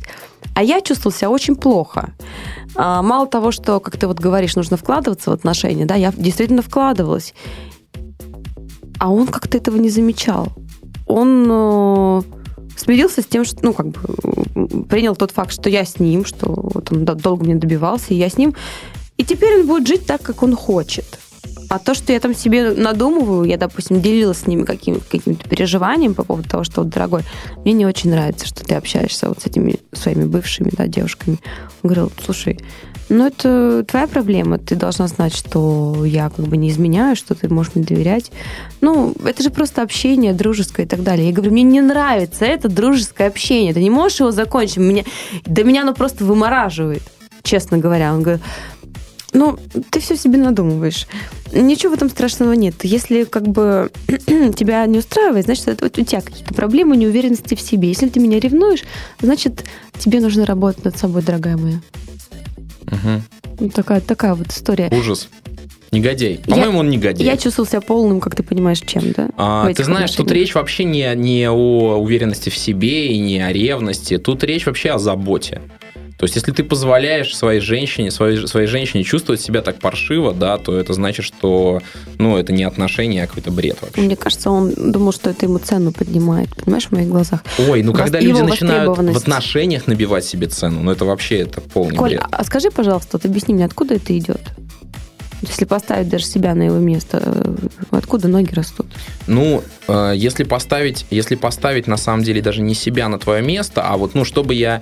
А 0.53 0.61
я 0.61 0.79
чувствовала 0.79 1.17
себя 1.17 1.31
очень 1.31 1.55
плохо. 1.55 2.13
А, 2.75 3.01
Мало 3.01 3.25
того, 3.25 3.51
что, 3.51 3.79
как 3.79 3.97
ты 3.97 4.05
вот 4.05 4.19
говоришь, 4.19 4.55
нужно 4.55 4.77
вкладываться 4.77 5.31
в 5.31 5.33
отношения, 5.33 5.87
да, 5.87 5.95
я 5.95 6.13
действительно 6.15 6.61
вкладывалась. 6.61 7.33
А 8.99 9.09
он 9.09 9.25
как-то 9.25 9.57
этого 9.57 9.77
не 9.77 9.89
замечал. 9.89 10.49
Он 11.07 11.47
э, 11.49 12.21
смирился 12.77 13.21
с 13.21 13.25
тем, 13.25 13.45
что, 13.45 13.63
ну, 13.63 13.73
как 13.73 13.87
бы, 13.87 13.99
принял 14.89 15.15
тот 15.15 15.31
факт, 15.31 15.51
что 15.51 15.69
я 15.69 15.85
с 15.85 15.99
ним, 15.99 16.25
что 16.25 16.47
вот 16.49 16.91
он 16.91 17.05
до- 17.05 17.15
долго 17.15 17.43
мне 17.45 17.55
добивался, 17.55 18.13
и 18.13 18.17
я 18.17 18.29
с 18.29 18.37
ним. 18.37 18.55
И 19.17 19.23
теперь 19.23 19.59
он 19.61 19.67
будет 19.67 19.87
жить 19.87 20.05
так, 20.05 20.21
как 20.21 20.43
он 20.43 20.55
хочет. 20.55 21.05
А 21.69 21.79
то, 21.79 21.93
что 21.93 22.13
я 22.13 22.19
там 22.19 22.35
себе 22.35 22.71
надумываю, 22.71 23.45
я, 23.45 23.57
допустим, 23.57 24.01
делилась 24.01 24.39
с 24.39 24.47
ними 24.47 24.63
каким- 24.63 24.99
каким-то 24.99 25.47
переживанием 25.49 26.13
по 26.13 26.23
поводу 26.23 26.47
того, 26.49 26.63
что, 26.63 26.81
вот, 26.81 26.89
дорогой, 26.89 27.21
мне 27.63 27.73
не 27.73 27.85
очень 27.85 28.11
нравится, 28.11 28.45
что 28.45 28.63
ты 28.63 28.75
общаешься 28.75 29.29
вот 29.29 29.41
с 29.41 29.45
этими 29.47 29.79
своими 29.91 30.25
бывшими 30.25 30.69
да, 30.71 30.87
девушками. 30.87 31.39
Он 31.81 31.89
говорил, 31.89 32.11
слушай, 32.23 32.59
ну 33.09 33.27
это 33.27 33.83
твоя 33.83 34.07
проблема, 34.07 34.57
ты 34.57 34.75
должна 34.75 35.07
знать, 35.07 35.35
что 35.35 36.05
я 36.05 36.29
как 36.29 36.45
бы 36.47 36.57
не 36.57 36.69
изменяю, 36.69 37.15
что 37.15 37.35
ты 37.35 37.47
можешь 37.49 37.75
мне 37.75 37.85
доверять. 37.85 38.31
Ну, 38.81 39.13
это 39.23 39.43
же 39.43 39.49
просто 39.49 39.81
общение 39.81 40.33
дружеское 40.33 40.83
и 40.83 40.89
так 40.89 41.03
далее. 41.03 41.27
Я 41.27 41.33
говорю, 41.33 41.51
мне 41.51 41.63
не 41.63 41.81
нравится 41.81 42.45
это 42.45 42.67
дружеское 42.67 43.27
общение, 43.27 43.73
ты 43.73 43.81
не 43.81 43.89
можешь 43.89 44.19
его 44.19 44.31
закончить, 44.31 44.77
меня, 44.77 45.03
да 45.45 45.63
меня 45.63 45.81
оно 45.81 45.93
просто 45.93 46.23
вымораживает, 46.25 47.03
честно 47.43 47.77
говоря. 47.77 48.13
Он 48.13 48.23
говорит, 48.23 48.41
ну, 49.35 49.59
ты 49.91 49.99
все 49.99 50.15
себе 50.15 50.37
надумываешь. 50.37 51.07
Ничего 51.51 51.91
в 51.91 51.95
этом 51.95 52.09
страшного 52.09 52.53
нет. 52.53 52.83
Если 52.83 53.25
как 53.25 53.47
бы 53.47 53.91
тебя 54.07 54.85
не 54.85 54.99
устраивает, 54.99 55.45
значит, 55.45 55.67
это 55.67 55.85
вот 55.85 55.97
у 55.97 56.03
тебя 56.03 56.21
какие-то 56.21 56.53
проблемы, 56.53 56.97
неуверенности 56.97 57.53
в 57.53 57.61
себе. 57.61 57.89
Если 57.89 58.07
ты 58.07 58.19
меня 58.19 58.39
ревнуешь, 58.39 58.83
значит, 59.21 59.65
тебе 59.99 60.21
нужно 60.21 60.45
работать 60.45 60.85
над 60.85 60.97
собой, 60.97 61.21
дорогая 61.21 61.57
моя. 61.57 61.81
Ну, 63.59 63.69
такая, 63.69 64.01
такая 64.01 64.33
вот 64.35 64.47
история. 64.47 64.89
Ужас. 64.91 65.29
Негодяй. 65.91 66.41
Я- 66.45 66.53
По-моему, 66.55 66.79
он 66.79 66.89
негодяй. 66.89 67.25
Я 67.25 67.37
чувствовала 67.37 67.69
себя 67.69 67.81
полным, 67.81 68.19
как 68.19 68.35
ты 68.35 68.43
понимаешь, 68.43 68.81
чем, 68.85 69.11
да? 69.13 69.29
А, 69.37 69.71
ты 69.73 69.83
знаешь, 69.83 70.09
тут 70.11 70.21
отношениях. 70.21 70.47
речь 70.47 70.55
вообще 70.55 70.83
не, 70.83 71.15
не 71.15 71.49
о 71.49 71.97
уверенности 71.99 72.49
в 72.49 72.57
себе 72.57 73.13
и 73.13 73.17
не 73.17 73.39
о 73.39 73.53
ревности. 73.53 74.17
Тут 74.17 74.43
речь 74.43 74.65
вообще 74.65 74.91
о 74.91 74.97
заботе. 74.99 75.61
То 76.25 76.27
есть, 76.27 76.37
если 76.37 76.53
ты 76.53 76.63
позволяешь 76.63 77.37
своей 77.37 77.59
женщине, 77.59 78.09
своей, 78.09 78.47
своей 78.47 78.65
женщине 78.65 79.03
чувствовать 79.03 79.41
себя 79.41 79.61
так 79.61 79.77
паршиво, 79.77 80.33
да, 80.33 80.57
то 80.57 80.75
это 80.75 80.91
значит, 80.93 81.23
что 81.23 81.83
ну, 82.17 82.35
это 82.35 82.51
не 82.51 82.63
отношения, 82.63 83.25
а 83.25 83.27
какой-то 83.27 83.51
бред 83.51 83.77
вообще. 83.79 84.01
Мне 84.01 84.15
кажется, 84.15 84.49
он 84.49 84.73
думал, 84.75 85.13
что 85.13 85.29
это 85.29 85.45
ему 85.45 85.59
цену 85.59 85.91
поднимает, 85.91 86.49
понимаешь, 86.55 86.87
в 86.87 86.91
моих 86.93 87.09
глазах. 87.09 87.43
Ой, 87.59 87.83
ну 87.83 87.91
Вос- 87.91 87.97
когда 87.97 88.19
люди 88.19 88.41
начинают 88.41 88.97
в 88.97 89.17
отношениях 89.17 89.85
набивать 89.85 90.25
себе 90.25 90.47
цену, 90.47 90.81
ну 90.81 90.89
это 90.89 91.05
вообще 91.05 91.41
это 91.41 91.61
полный 91.61 91.95
Коль, 91.95 92.09
бред. 92.09 92.23
а 92.31 92.43
скажи, 92.43 92.71
пожалуйста, 92.71 93.09
вот 93.17 93.25
объясни 93.25 93.53
мне, 93.53 93.65
откуда 93.65 93.93
это 93.93 94.17
идет? 94.17 94.41
Если 95.41 95.65
поставить 95.65 96.09
даже 96.09 96.25
себя 96.25 96.55
на 96.55 96.63
его 96.63 96.77
место, 96.77 97.21
э, 97.23 97.55
откуда 97.91 98.27
ноги 98.27 98.53
растут? 98.53 98.87
Ну, 99.27 99.63
э, 99.87 100.13
если 100.15 100.43
поставить, 100.43 101.05
если 101.11 101.35
поставить 101.35 101.87
на 101.87 101.97
самом 101.97 102.23
деле 102.23 102.41
даже 102.41 102.61
не 102.61 102.73
себя 102.73 103.09
на 103.09 103.19
твое 103.19 103.43
место, 103.43 103.83
а 103.83 103.97
вот, 103.97 104.15
ну, 104.15 104.25
чтобы 104.25 104.55
я, 104.55 104.81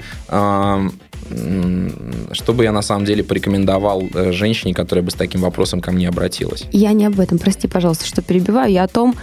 м, 1.30 1.94
чтобы 2.32 2.64
я 2.64 2.72
на 2.72 2.82
самом 2.82 3.06
деле 3.06 3.24
порекомендовал 3.24 4.04
э, 4.14 4.32
женщине, 4.32 4.74
которая 4.74 5.04
бы 5.04 5.12
с 5.12 5.16
таким 5.16 5.42
вопросом 5.42 5.82
ко 5.82 5.92
мне 5.92 6.08
обратилась. 6.08 6.66
Я 6.72 6.94
не 6.94 7.06
об 7.06 7.20
этом, 7.20 7.40
прости, 7.40 7.68
пожалуйста, 7.68 8.06
что 8.06 8.22
перебиваю. 8.22 8.72
Я 8.72 8.84
о 8.84 8.88
том, 8.88 9.16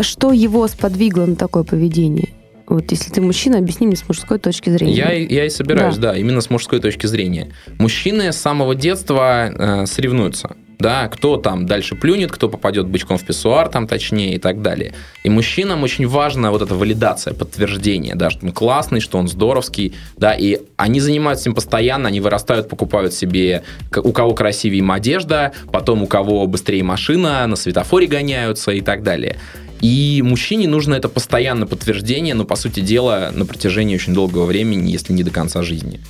что 0.00 0.32
его 0.32 0.66
сподвигло 0.68 1.26
на 1.26 1.36
такое 1.36 1.64
поведение. 1.64 2.30
Вот 2.66 2.90
если 2.92 3.10
ты 3.10 3.20
мужчина, 3.20 3.58
объясни 3.58 3.86
мне 3.86 3.96
с 3.96 4.06
мужской 4.06 4.38
точки 4.38 4.70
зрения. 4.70 4.94
Я, 4.94 5.12
я 5.12 5.44
и 5.44 5.50
собираюсь, 5.50 5.96
да. 5.96 6.16
именно 6.16 6.40
с 6.40 6.50
мужской 6.50 6.78
точки 6.78 7.06
зрения. 7.06 7.48
Мужчины 7.78 8.32
с 8.32 8.36
самого 8.36 8.76
детства 8.76 9.50
э, 9.50 9.86
соревнуются. 9.86 10.56
Да, 10.80 11.08
кто 11.08 11.36
там 11.36 11.66
дальше 11.66 11.94
плюнет, 11.94 12.32
кто 12.32 12.48
попадет 12.48 12.86
бычком 12.86 13.18
в 13.18 13.24
писсуар, 13.24 13.68
там 13.68 13.86
точнее 13.86 14.36
и 14.36 14.38
так 14.38 14.62
далее. 14.62 14.94
И 15.22 15.28
мужчинам 15.28 15.82
очень 15.82 16.08
важна 16.08 16.50
вот 16.50 16.62
эта 16.62 16.74
валидация, 16.74 17.34
подтверждение, 17.34 18.14
да, 18.14 18.30
что 18.30 18.46
он 18.46 18.52
классный, 18.52 19.00
что 19.00 19.18
он 19.18 19.28
здоровский, 19.28 19.94
да, 20.16 20.32
и 20.32 20.58
они 20.76 21.00
занимаются 21.00 21.44
этим 21.44 21.54
постоянно, 21.54 22.08
они 22.08 22.20
вырастают, 22.20 22.70
покупают 22.70 23.12
себе, 23.12 23.62
у 23.94 24.12
кого 24.12 24.32
красивее 24.32 24.78
им 24.78 24.90
одежда, 24.90 25.52
потом 25.70 26.02
у 26.02 26.06
кого 26.06 26.46
быстрее 26.46 26.82
машина, 26.82 27.46
на 27.46 27.56
светофоре 27.56 28.06
гоняются 28.06 28.70
и 28.70 28.80
так 28.80 29.02
далее. 29.02 29.36
И 29.82 30.22
мужчине 30.24 30.66
нужно 30.66 30.94
это 30.94 31.10
постоянное 31.10 31.66
подтверждение, 31.66 32.34
но, 32.34 32.44
по 32.44 32.56
сути 32.56 32.80
дела, 32.80 33.30
на 33.34 33.44
протяжении 33.44 33.94
очень 33.94 34.14
долгого 34.14 34.46
времени, 34.46 34.90
если 34.90 35.12
не 35.12 35.24
до 35.24 35.30
конца 35.30 35.62
жизни. 35.62 36.00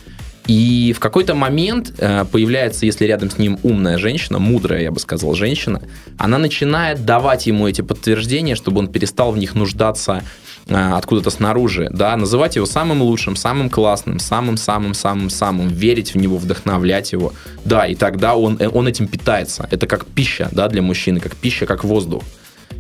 И 0.51 0.93
в 0.93 0.99
какой-то 0.99 1.37
момент 1.37 1.95
э, 1.99 2.25
появляется, 2.25 2.85
если 2.85 3.05
рядом 3.05 3.31
с 3.31 3.39
ним 3.39 3.61
умная 3.63 3.99
женщина, 3.99 4.41
мудрая, 4.41 4.83
я 4.83 4.91
бы 4.91 4.99
сказал, 4.99 5.35
женщина, 5.35 5.81
она 6.19 6.39
начинает 6.39 7.05
давать 7.05 7.47
ему 7.47 7.69
эти 7.69 7.83
подтверждения, 7.83 8.57
чтобы 8.57 8.81
он 8.81 8.89
перестал 8.89 9.31
в 9.31 9.39
них 9.39 9.55
нуждаться 9.55 10.25
э, 10.67 10.75
откуда-то 10.75 11.31
снаружи, 11.31 11.89
да, 11.93 12.17
называть 12.17 12.57
его 12.57 12.67
самым 12.67 13.01
лучшим, 13.01 13.37
самым 13.37 13.71
классным, 13.71 14.19
самым-самым-самым-самым, 14.19 15.69
верить 15.69 16.15
в 16.15 16.19
него, 16.19 16.37
вдохновлять 16.37 17.13
его, 17.13 17.33
да, 17.65 17.87
и 17.87 17.95
тогда 17.95 18.35
он, 18.35 18.57
э, 18.59 18.67
он 18.67 18.89
этим 18.89 19.07
питается. 19.07 19.69
Это 19.71 19.87
как 19.87 20.05
пища, 20.05 20.49
да, 20.51 20.67
для 20.67 20.83
мужчины, 20.83 21.21
как 21.21 21.37
пища, 21.37 21.65
как 21.65 21.85
воздух. 21.85 22.25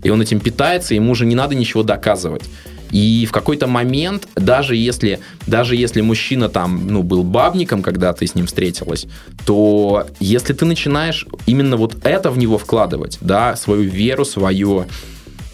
И 0.03 0.11
он 0.11 0.21
этим 0.21 0.41
питается, 0.41 0.95
ему 0.95 1.12
уже 1.12 1.25
не 1.25 1.37
надо 1.37 1.55
ничего 1.55 1.85
доказывать. 1.85 2.43
И 2.91 3.27
в 3.27 3.33
какой-то 3.33 3.67
момент, 3.67 4.29
даже 4.35 4.77
если, 4.77 5.21
даже 5.47 5.77
если 5.77 6.01
мужчина 6.01 6.49
там, 6.49 6.87
ну, 6.89 7.03
был 7.03 7.23
бабником, 7.23 7.83
когда 7.83 8.13
ты 8.13 8.27
с 8.27 8.35
ним 8.35 8.47
встретилась, 8.47 9.07
то 9.47 10.07
если 10.19 10.53
ты 10.53 10.65
начинаешь 10.65 11.27
именно 11.47 11.77
вот 11.77 12.05
это 12.05 12.31
в 12.31 12.39
него 12.39 12.59
вкладывать, 12.59 13.19
да, 13.21 13.57
свою 13.57 13.83
веру, 13.83 14.25
свое 14.25 14.87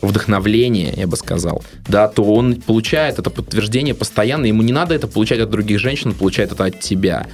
вдохновление, 0.02 0.92
я 0.96 1.06
бы 1.06 1.16
сказал, 1.16 1.62
да, 1.88 2.08
то 2.08 2.22
он 2.22 2.56
получает 2.56 3.18
это 3.18 3.30
подтверждение 3.30 3.94
постоянно, 3.94 4.46
ему 4.46 4.62
не 4.62 4.72
надо 4.72 4.94
это 4.94 5.06
получать 5.06 5.40
от 5.40 5.50
других 5.50 5.78
женщин, 5.80 6.10
он 6.10 6.14
получает 6.14 6.52
это 6.52 6.64
от 6.64 6.80
тебя. 6.80 7.26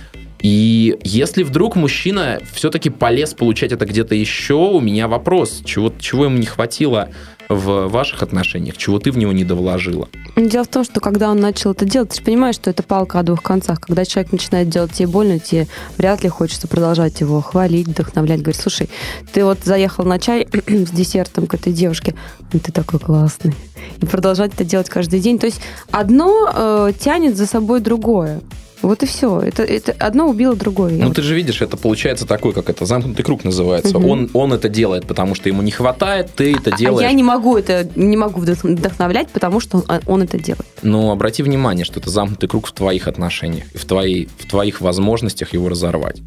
И 0.42 0.98
если 1.04 1.44
вдруг 1.44 1.76
мужчина 1.76 2.40
все-таки 2.52 2.90
полез 2.90 3.32
получать 3.32 3.70
это 3.70 3.86
где-то 3.86 4.14
еще, 4.14 4.54
у 4.54 4.80
меня 4.80 5.06
вопрос, 5.06 5.62
чего, 5.64 5.92
чего 6.00 6.24
ему 6.24 6.36
не 6.38 6.46
хватило 6.46 7.10
в 7.48 7.88
ваших 7.88 8.22
отношениях, 8.22 8.76
чего 8.76 8.98
ты 8.98 9.12
в 9.12 9.18
него 9.18 9.32
не 9.32 9.44
довложила? 9.44 10.08
Дело 10.36 10.64
в 10.64 10.68
том, 10.68 10.84
что 10.84 11.00
когда 11.00 11.30
он 11.30 11.38
начал 11.38 11.72
это 11.72 11.84
делать, 11.84 12.10
ты 12.10 12.16
же 12.16 12.22
понимаешь, 12.22 12.56
что 12.56 12.70
это 12.70 12.82
палка 12.82 13.20
о 13.20 13.22
двух 13.22 13.42
концах. 13.42 13.80
Когда 13.80 14.04
человек 14.04 14.32
начинает 14.32 14.68
делать 14.68 14.92
тебе 14.92 15.06
больно, 15.06 15.38
тебе 15.38 15.68
вряд 15.96 16.22
ли 16.24 16.28
хочется 16.28 16.66
продолжать 16.66 17.20
его 17.20 17.40
хвалить, 17.40 17.86
вдохновлять. 17.86 18.40
Говорить, 18.40 18.60
слушай, 18.60 18.88
ты 19.32 19.44
вот 19.44 19.58
заехал 19.62 20.04
на 20.04 20.18
чай 20.18 20.48
с 20.66 20.90
десертом 20.90 21.46
к 21.46 21.54
этой 21.54 21.72
девушке, 21.72 22.14
ты 22.50 22.72
такой 22.72 22.98
классный. 22.98 23.54
И 24.00 24.06
продолжать 24.06 24.54
это 24.54 24.64
делать 24.64 24.88
каждый 24.88 25.20
день. 25.20 25.38
То 25.38 25.46
есть 25.46 25.60
одно 25.90 26.50
э, 26.52 26.92
тянет 26.98 27.36
за 27.36 27.46
собой 27.46 27.80
другое. 27.80 28.40
Вот 28.82 29.02
и 29.02 29.06
все. 29.06 29.40
Это, 29.40 29.62
это 29.62 29.92
одно 29.98 30.28
убило 30.28 30.54
другое. 30.56 30.92
Ну, 30.92 31.12
ты 31.12 31.22
же 31.22 31.34
видишь, 31.34 31.62
это 31.62 31.76
получается 31.76 32.26
такой, 32.26 32.52
как 32.52 32.68
это, 32.68 32.84
замкнутый 32.84 33.24
круг 33.24 33.44
называется. 33.44 33.96
Угу. 33.98 34.08
Он, 34.08 34.30
он 34.34 34.52
это 34.52 34.68
делает, 34.68 35.06
потому 35.06 35.34
что 35.34 35.48
ему 35.48 35.62
не 35.62 35.70
хватает, 35.70 36.30
ты 36.34 36.54
это 36.54 36.76
делаешь. 36.76 37.06
А 37.06 37.10
я 37.10 37.12
не 37.12 37.22
могу 37.22 37.56
это, 37.56 37.88
не 37.94 38.16
могу 38.16 38.40
вдохновлять, 38.40 39.28
потому 39.28 39.60
что 39.60 39.84
он, 39.88 40.00
он 40.06 40.22
это 40.22 40.38
делает. 40.38 40.66
Ну, 40.82 41.10
обрати 41.10 41.42
внимание, 41.42 41.84
что 41.84 42.00
это 42.00 42.10
замкнутый 42.10 42.48
круг 42.48 42.66
в 42.66 42.72
твоих 42.72 43.06
отношениях, 43.06 43.64
в, 43.74 43.84
твоей, 43.84 44.28
в 44.38 44.46
твоих 44.48 44.80
возможностях 44.80 45.52
его 45.52 45.68
разорвать. 45.68 46.20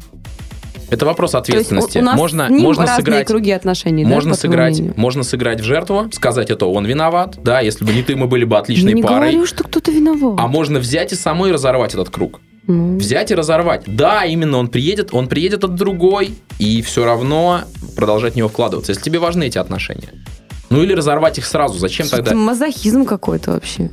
Это 0.90 1.04
вопрос 1.06 1.34
ответственности. 1.34 1.98
у 1.98 2.02
нас 2.02 2.16
можно, 2.16 2.48
можно 2.48 2.86
сыграть 2.86 3.26
круги 3.26 3.50
отношений. 3.50 4.04
Можно 4.04 4.32
да, 4.32 4.36
сыграть, 4.36 4.96
можно 4.96 5.22
сыграть 5.22 5.60
в 5.60 5.64
жертву, 5.64 6.08
сказать 6.12 6.50
это 6.50 6.66
он 6.66 6.86
виноват, 6.86 7.38
да, 7.42 7.60
если 7.60 7.84
бы 7.84 7.92
не 7.92 8.02
ты, 8.02 8.16
мы 8.16 8.26
были 8.26 8.44
бы 8.44 8.56
отличной 8.56 8.90
Я 8.90 8.96
не 8.96 9.02
парой. 9.02 9.30
говорю, 9.32 9.46
что 9.46 9.64
кто-то 9.64 9.90
виноват. 9.90 10.36
А 10.38 10.46
можно 10.46 10.78
взять 10.78 11.12
и 11.12 11.16
самой 11.16 11.52
разорвать 11.52 11.94
этот 11.94 12.10
круг. 12.10 12.40
Ну. 12.66 12.96
Взять 12.96 13.30
и 13.30 13.34
разорвать. 13.34 13.82
Да, 13.86 14.24
именно 14.24 14.58
он 14.58 14.68
приедет, 14.68 15.10
он 15.12 15.28
приедет 15.28 15.62
от 15.64 15.74
другой, 15.76 16.34
и 16.58 16.82
все 16.82 17.04
равно 17.04 17.60
продолжать 17.94 18.34
в 18.34 18.36
него 18.36 18.48
вкладываться, 18.48 18.92
если 18.92 19.02
тебе 19.02 19.18
важны 19.18 19.44
эти 19.44 19.58
отношения. 19.58 20.08
Ну 20.68 20.82
или 20.82 20.92
разорвать 20.92 21.38
их 21.38 21.46
сразу. 21.46 21.78
Зачем 21.78 22.06
что 22.06 22.16
тогда? 22.16 22.32
Это 22.32 22.40
мазохизм 22.40 23.04
какой-то 23.04 23.52
вообще. 23.52 23.90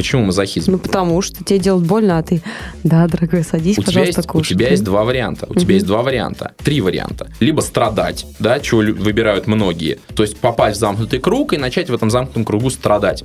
Почему 0.00 0.24
мазохизм? 0.24 0.72
Ну, 0.72 0.78
потому 0.78 1.20
что 1.20 1.44
тебе 1.44 1.58
делают 1.58 1.86
больно, 1.86 2.16
а 2.16 2.22
ты, 2.22 2.40
да, 2.84 3.06
дорогой, 3.06 3.44
садись, 3.44 3.76
у 3.76 3.82
пожалуйста, 3.82 4.22
тебя 4.22 4.22
есть, 4.22 4.34
У 4.34 4.54
тебя 4.54 4.68
есть 4.70 4.82
два 4.82 5.04
варианта. 5.04 5.44
У 5.44 5.50
угу. 5.50 5.60
тебя 5.60 5.74
есть 5.74 5.84
два 5.84 6.00
варианта. 6.00 6.54
Три 6.56 6.80
варианта. 6.80 7.28
Либо 7.38 7.60
страдать, 7.60 8.24
да, 8.38 8.60
чего 8.60 8.80
выбирают 8.80 9.46
многие. 9.46 9.98
То 10.14 10.22
есть 10.22 10.38
попасть 10.38 10.78
в 10.78 10.80
замкнутый 10.80 11.18
круг 11.18 11.52
и 11.52 11.58
начать 11.58 11.90
в 11.90 11.94
этом 11.94 12.08
замкнутом 12.08 12.46
кругу 12.46 12.70
страдать. 12.70 13.24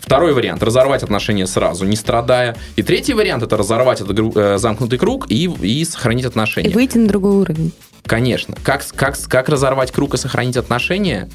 Второй 0.00 0.34
вариант– 0.34 0.62
разорвать 0.64 1.02
отношения 1.02 1.46
сразу, 1.46 1.86
не 1.86 1.96
страдая. 1.96 2.58
И 2.76 2.82
третий 2.82 3.14
вариант– 3.14 3.42
это 3.44 3.56
разорвать 3.56 4.02
этот 4.02 4.36
э, 4.36 4.58
замкнутый 4.58 4.98
круг 4.98 5.30
и, 5.30 5.50
и 5.62 5.82
сохранить 5.86 6.26
отношения. 6.26 6.68
И 6.68 6.74
выйти 6.74 6.98
на 6.98 7.08
другой 7.08 7.36
уровень. 7.36 7.72
Конечно. 8.04 8.54
Как, 8.62 8.86
как, 8.94 9.16
как 9.28 9.48
разорвать 9.48 9.92
круг 9.92 10.12
и 10.12 10.18
сохранить 10.18 10.58
отношения? 10.58 11.30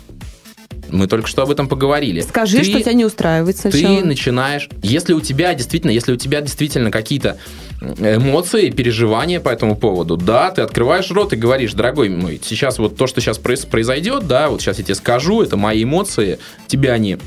Мы 0.92 1.08
только 1.08 1.28
что 1.28 1.44
об 1.44 1.50
этом 1.52 1.68
поговорили. 1.68 2.22
Скажи, 2.22 2.58
ты, 2.58 2.64
что 2.66 2.80
тебя 2.82 2.94
не 2.94 3.06
устраивает 3.06 3.58
сначала. 3.58 3.98
Ты 3.98 4.06
начинаешь, 4.06 4.70
если 4.84 5.14
у 5.14 5.22
тебя 5.22 5.54
действительно, 5.54 5.92
если 5.92 6.12
у 6.14 6.18
тебя 6.18 6.42
действительно 6.42 6.92
какие-то 6.92 7.38
эмоции, 7.82 8.70
переживания 8.70 9.40
по 9.40 9.50
этому 9.50 9.76
поводу, 9.76 10.18
да, 10.18 10.52
ты 10.52 10.62
открываешь 10.62 11.10
рот 11.10 11.34
и 11.34 11.36
говоришь, 11.36 11.74
дорогой 11.74 12.10
мой, 12.10 12.40
сейчас 12.44 12.78
вот 12.78 12.96
то, 12.96 13.08
что 13.08 13.22
сейчас 13.22 13.40
произойдет, 13.40 14.28
да, 14.28 14.50
вот 14.50 14.62
сейчас 14.62 14.78
я 14.78 14.84
тебе 14.84 14.96
скажу, 14.96 15.42
это 15.42 15.58
мои 15.58 15.84
эмоции, 15.84 16.38
тебя 16.68 16.94
они 16.94 17.18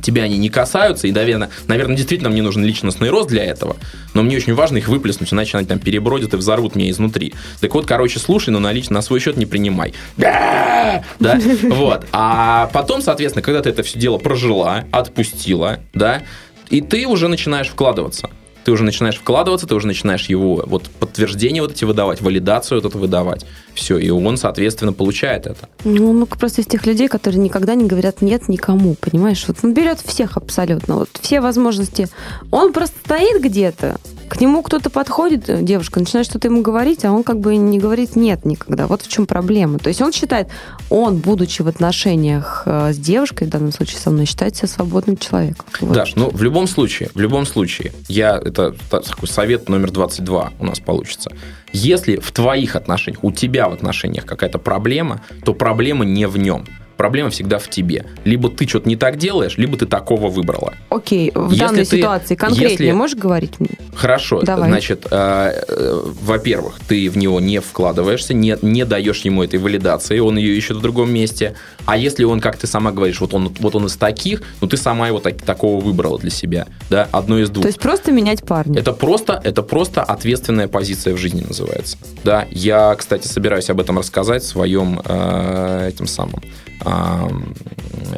тебя 0.00 0.22
они 0.22 0.38
не 0.38 0.48
касаются, 0.48 1.06
и, 1.06 1.12
наверное, 1.12 1.50
наверное, 1.66 1.96
действительно 1.96 2.30
мне 2.30 2.42
нужен 2.42 2.64
личностный 2.64 3.10
рост 3.10 3.28
для 3.28 3.44
этого, 3.44 3.76
но 4.14 4.22
мне 4.22 4.36
очень 4.36 4.54
важно 4.54 4.78
их 4.78 4.88
выплеснуть, 4.88 5.32
иначе 5.32 5.58
они 5.58 5.66
там 5.66 5.78
перебродят 5.78 6.34
и 6.34 6.36
взорвут 6.36 6.74
меня 6.74 6.90
изнутри. 6.90 7.34
Так 7.60 7.74
вот, 7.74 7.86
короче, 7.86 8.18
слушай, 8.18 8.50
но 8.50 8.58
на, 8.58 8.72
лично, 8.72 8.94
на 8.94 9.02
свой 9.02 9.20
счет 9.20 9.36
не 9.36 9.46
принимай. 9.46 9.94
Да, 10.16 11.02
вот. 11.62 12.06
А 12.12 12.70
потом, 12.72 13.02
соответственно, 13.02 13.42
когда 13.42 13.60
ты 13.60 13.70
это 13.70 13.82
все 13.82 13.98
дело 13.98 14.18
прожила, 14.18 14.84
отпустила, 14.90 15.80
да, 15.92 16.22
и 16.70 16.80
ты 16.80 17.06
уже 17.06 17.28
начинаешь 17.28 17.68
вкладываться 17.68 18.30
ты 18.64 18.72
уже 18.72 18.84
начинаешь 18.84 19.16
вкладываться, 19.16 19.66
ты 19.66 19.74
уже 19.74 19.86
начинаешь 19.86 20.26
его 20.26 20.62
вот 20.66 20.88
подтверждение 20.90 21.62
вот 21.62 21.72
эти 21.72 21.84
выдавать, 21.84 22.20
валидацию 22.20 22.80
вот 22.80 22.88
это 22.88 22.98
выдавать. 22.98 23.46
Все, 23.74 23.98
и 23.98 24.10
он, 24.10 24.36
соответственно, 24.36 24.92
получает 24.92 25.46
это. 25.46 25.68
Ну, 25.84 26.12
ну 26.12 26.26
просто 26.26 26.62
из 26.62 26.66
тех 26.66 26.86
людей, 26.86 27.08
которые 27.08 27.40
никогда 27.40 27.74
не 27.74 27.86
говорят 27.86 28.22
нет 28.22 28.48
никому, 28.48 28.94
понимаешь? 28.94 29.44
Вот 29.46 29.58
он 29.62 29.74
берет 29.74 30.00
всех 30.00 30.36
абсолютно, 30.36 30.96
вот 30.96 31.08
все 31.20 31.40
возможности. 31.40 32.08
Он 32.50 32.72
просто 32.72 32.96
стоит 33.04 33.42
где-то, 33.42 33.98
к 34.32 34.40
нему 34.40 34.62
кто-то 34.62 34.88
подходит, 34.88 35.50
э, 35.50 35.60
девушка, 35.60 36.00
начинает 36.00 36.26
что-то 36.26 36.48
ему 36.48 36.62
говорить, 36.62 37.04
а 37.04 37.12
он 37.12 37.22
как 37.22 37.38
бы 37.38 37.54
не 37.56 37.78
говорит 37.78 38.16
нет 38.16 38.46
никогда. 38.46 38.86
Вот 38.86 39.02
в 39.02 39.08
чем 39.08 39.26
проблема. 39.26 39.78
То 39.78 39.88
есть 39.88 40.00
он 40.00 40.10
считает, 40.10 40.48
он, 40.88 41.18
будучи 41.18 41.60
в 41.60 41.68
отношениях 41.68 42.62
э, 42.64 42.94
с 42.94 42.96
девушкой, 42.96 43.46
в 43.46 43.50
данном 43.50 43.72
случае 43.72 43.98
со 43.98 44.08
мной, 44.08 44.24
считает 44.24 44.56
себя 44.56 44.68
свободным 44.68 45.18
человеком. 45.18 45.66
Вот. 45.82 45.92
Даш, 45.92 46.14
ну 46.16 46.30
в 46.30 46.42
любом 46.42 46.66
случае, 46.66 47.10
в 47.12 47.20
любом 47.20 47.44
случае, 47.44 47.92
я, 48.08 48.38
это 48.38 48.74
такой 48.88 49.28
совет 49.28 49.68
номер 49.68 49.90
22 49.90 50.52
у 50.58 50.64
нас 50.64 50.80
получится. 50.80 51.30
Если 51.74 52.16
в 52.16 52.32
твоих 52.32 52.74
отношениях, 52.74 53.22
у 53.22 53.32
тебя 53.32 53.68
в 53.68 53.74
отношениях 53.74 54.24
какая-то 54.24 54.58
проблема, 54.58 55.20
то 55.44 55.52
проблема 55.52 56.06
не 56.06 56.26
в 56.26 56.38
нем 56.38 56.64
проблема 56.96 57.30
всегда 57.30 57.58
в 57.58 57.68
тебе. 57.68 58.06
Либо 58.24 58.48
ты 58.48 58.66
что-то 58.68 58.88
не 58.88 58.96
так 58.96 59.16
делаешь, 59.16 59.56
либо 59.56 59.76
ты 59.76 59.86
такого 59.86 60.28
выбрала. 60.28 60.74
Окей, 60.88 61.32
в 61.34 61.50
если 61.50 61.64
данной 61.64 61.84
ты, 61.84 61.96
ситуации 61.96 62.34
конкретнее 62.34 62.70
если... 62.70 62.92
можешь 62.92 63.16
говорить 63.16 63.58
мне? 63.58 63.70
Хорошо, 63.94 64.42
Давай. 64.42 64.68
значит, 64.68 65.06
э, 65.10 65.64
э, 65.68 66.02
во-первых, 66.22 66.80
ты 66.88 67.08
в 67.10 67.16
него 67.16 67.40
не 67.40 67.60
вкладываешься, 67.60 68.34
не, 68.34 68.56
не 68.62 68.84
даешь 68.84 69.20
ему 69.22 69.42
этой 69.42 69.58
валидации, 69.58 70.18
он 70.18 70.36
ее 70.36 70.56
ищет 70.56 70.76
в 70.76 70.80
другом 70.80 71.12
месте. 71.12 71.54
А 71.86 71.96
если 71.96 72.24
он, 72.24 72.40
как 72.40 72.56
ты 72.56 72.66
сама 72.66 72.92
говоришь, 72.92 73.20
вот 73.20 73.34
он, 73.34 73.54
вот 73.58 73.74
он 73.74 73.86
из 73.86 73.96
таких, 73.96 74.42
ну 74.60 74.68
ты 74.68 74.76
сама 74.76 75.08
его 75.08 75.18
так, 75.18 75.42
такого 75.42 75.80
выбрала 75.80 76.18
для 76.18 76.30
себя, 76.30 76.66
да, 76.90 77.08
одно 77.12 77.38
из 77.38 77.50
двух. 77.50 77.62
То 77.62 77.68
есть 77.68 77.80
просто 77.80 78.12
менять 78.12 78.44
парня? 78.44 78.80
Это 78.80 78.92
просто, 78.92 79.40
это 79.42 79.62
просто 79.62 80.02
ответственная 80.02 80.68
позиция 80.68 81.14
в 81.14 81.18
жизни 81.18 81.44
называется. 81.46 81.96
Да, 82.24 82.46
я, 82.50 82.94
кстати, 82.94 83.26
собираюсь 83.26 83.70
об 83.70 83.80
этом 83.80 83.98
рассказать 83.98 84.42
в 84.42 84.46
своем 84.46 85.00
э, 85.04 85.71
этим 85.88 86.06
самым 86.06 86.40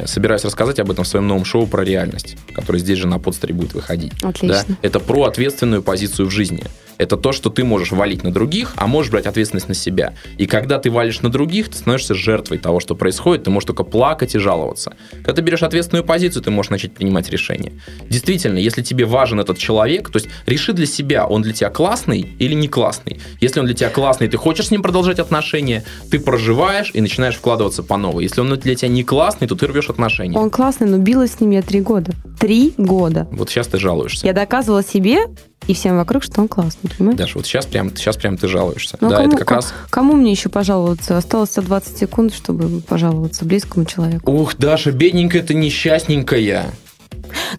собираюсь 0.06 0.44
рассказать 0.44 0.78
об 0.78 0.90
этом 0.90 1.04
в 1.04 1.08
своем 1.08 1.26
новом 1.26 1.44
шоу 1.44 1.66
про 1.66 1.84
реальность, 1.84 2.36
которое 2.54 2.78
здесь 2.78 2.98
же 2.98 3.06
на 3.06 3.18
подстере 3.18 3.54
будет 3.54 3.74
выходить. 3.74 4.12
Отлично. 4.22 4.64
Да? 4.68 4.76
Это 4.82 5.00
про 5.00 5.24
ответственную 5.24 5.82
позицию 5.82 6.28
в 6.28 6.30
жизни. 6.30 6.64
Это 6.98 7.16
то, 7.16 7.32
что 7.32 7.50
ты 7.50 7.64
можешь 7.64 7.90
валить 7.92 8.22
на 8.22 8.32
других, 8.32 8.72
а 8.76 8.86
можешь 8.86 9.10
брать 9.10 9.26
ответственность 9.26 9.68
на 9.68 9.74
себя. 9.74 10.14
И 10.38 10.46
когда 10.46 10.78
ты 10.78 10.90
валишь 10.90 11.20
на 11.22 11.28
других, 11.28 11.68
ты 11.68 11.76
становишься 11.76 12.14
жертвой 12.14 12.58
того, 12.58 12.80
что 12.80 12.94
происходит, 12.94 13.44
ты 13.44 13.50
можешь 13.50 13.66
только 13.66 13.84
плакать 13.84 14.34
и 14.34 14.38
жаловаться. 14.38 14.94
Когда 15.10 15.32
ты 15.32 15.42
берешь 15.42 15.62
ответственную 15.62 16.04
позицию, 16.04 16.42
ты 16.42 16.50
можешь 16.50 16.70
начать 16.70 16.94
принимать 16.94 17.28
решения. 17.30 17.72
Действительно, 18.08 18.58
если 18.58 18.82
тебе 18.82 19.04
важен 19.06 19.40
этот 19.40 19.58
человек, 19.58 20.10
то 20.10 20.18
есть 20.18 20.28
реши 20.46 20.72
для 20.72 20.86
себя, 20.86 21.26
он 21.26 21.42
для 21.42 21.52
тебя 21.52 21.70
классный 21.70 22.20
или 22.38 22.54
не 22.54 22.68
классный. 22.68 23.20
Если 23.40 23.58
он 23.58 23.66
для 23.66 23.74
тебя 23.74 23.90
классный, 23.90 24.28
ты 24.28 24.36
хочешь 24.36 24.68
с 24.68 24.70
ним 24.70 24.82
продолжать 24.82 25.18
отношения, 25.18 25.84
ты 26.10 26.20
проживаешь 26.20 26.90
и 26.94 27.00
начинаешь 27.00 27.36
вкладываться 27.36 27.82
по 27.82 27.96
новой. 27.96 28.24
Если 28.24 28.40
он 28.40 28.54
для 28.56 28.74
тебя 28.74 28.88
не 28.88 29.02
классный, 29.02 29.48
то 29.48 29.56
ты 29.56 29.63
рвешь 29.66 29.90
отношения. 29.90 30.38
Он 30.38 30.50
классный, 30.50 30.86
но 30.86 30.98
билась 30.98 31.32
с 31.32 31.40
ним 31.40 31.50
я 31.50 31.62
три 31.62 31.80
года. 31.80 32.12
Три 32.38 32.74
года. 32.76 33.26
Вот 33.30 33.50
сейчас 33.50 33.68
ты 33.68 33.78
жалуешься. 33.78 34.26
Я 34.26 34.32
доказывала 34.32 34.82
себе, 34.82 35.26
и 35.66 35.74
всем 35.74 35.96
вокруг, 35.96 36.22
что 36.22 36.40
он 36.40 36.48
классный, 36.48 36.90
понимаешь? 36.96 37.18
Даже 37.18 37.34
вот 37.36 37.46
сейчас 37.46 37.66
прям, 37.66 37.96
сейчас 37.96 38.16
прям 38.16 38.36
ты 38.36 38.48
жалуешься. 38.48 38.98
Ну, 39.00 39.08
да, 39.08 39.16
кому, 39.16 39.28
это 39.28 39.36
как 39.38 39.50
раз... 39.50 39.74
кому 39.90 40.14
мне 40.14 40.30
еще 40.30 40.48
пожаловаться? 40.48 41.16
Осталось 41.16 41.54
20 41.54 41.96
секунд, 41.96 42.34
чтобы 42.34 42.80
пожаловаться 42.82 43.44
близкому 43.44 43.86
человеку. 43.86 44.30
Ух, 44.30 44.56
Даша, 44.56 44.92
бедненькая 44.92 45.42
ты 45.42 45.54
несчастненькая. 45.54 46.66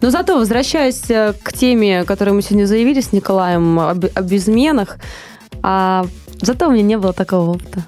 Но 0.01 0.09
зато, 0.11 0.37
возвращаясь 0.37 1.09
э, 1.09 1.33
к 1.41 1.53
теме, 1.53 2.03
которую 2.03 2.35
мы 2.35 2.41
сегодня 2.41 2.65
заявили 2.65 3.01
с 3.01 3.11
Николаем 3.11 3.79
об, 3.79 4.05
об 4.13 4.33
изменах, 4.33 4.97
а, 5.63 6.05
зато 6.41 6.67
у 6.67 6.71
меня 6.71 6.83
не 6.83 6.97
было 6.97 7.13
такого 7.13 7.51
опыта. 7.51 7.85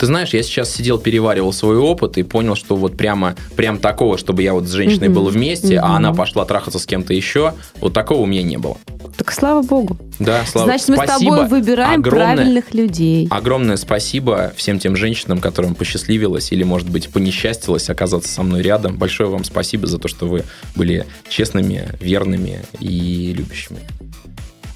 Ты 0.00 0.06
знаешь, 0.06 0.30
я 0.30 0.42
сейчас 0.42 0.74
сидел, 0.74 0.96
переваривал 0.96 1.52
свой 1.52 1.76
опыт 1.76 2.16
и 2.16 2.22
понял, 2.22 2.54
что 2.56 2.74
вот 2.74 2.96
прямо, 2.96 3.36
прям 3.54 3.76
такого, 3.76 4.16
чтобы 4.16 4.42
я 4.42 4.54
вот 4.54 4.66
с 4.66 4.70
женщиной 4.72 5.08
Мгм. 5.08 5.14
был 5.16 5.26
вместе, 5.28 5.78
а 5.78 5.88
Мгм. 5.88 5.96
она 5.96 6.14
пошла 6.14 6.46
трахаться 6.46 6.78
с 6.78 6.86
кем-то 6.86 7.12
еще, 7.12 7.52
вот 7.82 7.92
такого 7.92 8.20
у 8.22 8.26
меня 8.26 8.42
не 8.42 8.56
было. 8.56 8.78
Так 9.18 9.30
слава 9.30 9.60
богу. 9.60 9.98
Да, 10.18 10.46
слава 10.46 10.68
Значит, 10.68 10.88
мы 10.88 10.96
с 10.96 11.00
спасибо. 11.00 11.36
тобой 11.36 11.48
выбираем 11.48 12.00
огромное, 12.00 12.34
правильных 12.36 12.72
людей. 12.72 13.28
Огромное 13.30 13.76
спасибо 13.76 14.54
всем 14.56 14.78
тем 14.78 14.96
женщинам, 14.96 15.38
которым 15.38 15.74
посчастливилось 15.74 16.50
или, 16.50 16.62
может 16.62 16.88
быть, 16.88 17.10
понесчастилось 17.10 17.90
оказаться 17.90 18.32
со 18.32 18.42
мной 18.42 18.62
рядом. 18.62 18.96
Большое 18.96 19.28
вам 19.28 19.44
спасибо 19.44 19.86
за 19.86 19.98
то, 19.98 20.08
что 20.08 20.24
вы 20.24 20.44
были 20.74 21.04
честными, 21.28 21.90
верными 22.00 22.62
и 22.78 23.34
любящими. 23.36 23.80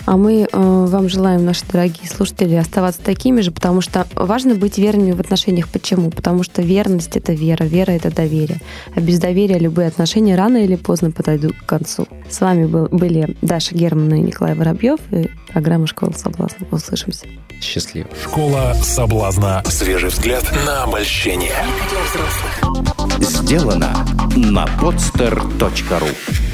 А 0.06 0.16
мы 0.16 0.42
э, 0.42 0.46
вам 0.52 1.08
желаем, 1.08 1.44
наши 1.44 1.64
дорогие 1.70 2.08
слушатели, 2.08 2.54
оставаться 2.54 3.00
такими 3.00 3.40
же, 3.40 3.50
потому 3.50 3.80
что 3.80 4.06
важно 4.14 4.54
быть 4.54 4.76
верными 4.76 5.12
в 5.12 5.20
отношениях. 5.20 5.68
Почему? 5.68 6.10
Потому 6.10 6.42
что 6.42 6.60
верность 6.62 7.16
это 7.16 7.32
вера, 7.32 7.64
вера 7.64 7.92
это 7.92 8.14
доверие. 8.14 8.60
А 8.94 9.00
без 9.00 9.18
доверия 9.18 9.58
любые 9.58 9.88
отношения 9.88 10.36
рано 10.36 10.58
или 10.58 10.76
поздно 10.76 11.10
подойдут 11.10 11.56
к 11.56 11.66
концу. 11.66 12.06
С 12.28 12.40
вами 12.40 12.66
был, 12.66 12.88
были 12.90 13.36
Даша 13.40 13.74
Герман 13.74 14.12
и 14.14 14.20
Николай 14.20 14.54
Воробьев 14.54 15.00
и 15.10 15.30
программа 15.52 15.86
«Школа 15.86 16.12
соблазна». 16.12 16.66
Услышимся. 16.70 17.26
Счастливо. 17.60 18.08
Школа 18.22 18.74
соблазна. 18.82 19.62
Свежий 19.66 20.10
взгляд 20.10 20.44
на 20.66 20.84
обольщение. 20.84 21.54
Сделано 23.20 23.94
на 24.36 24.66
podster.ru 24.80 26.53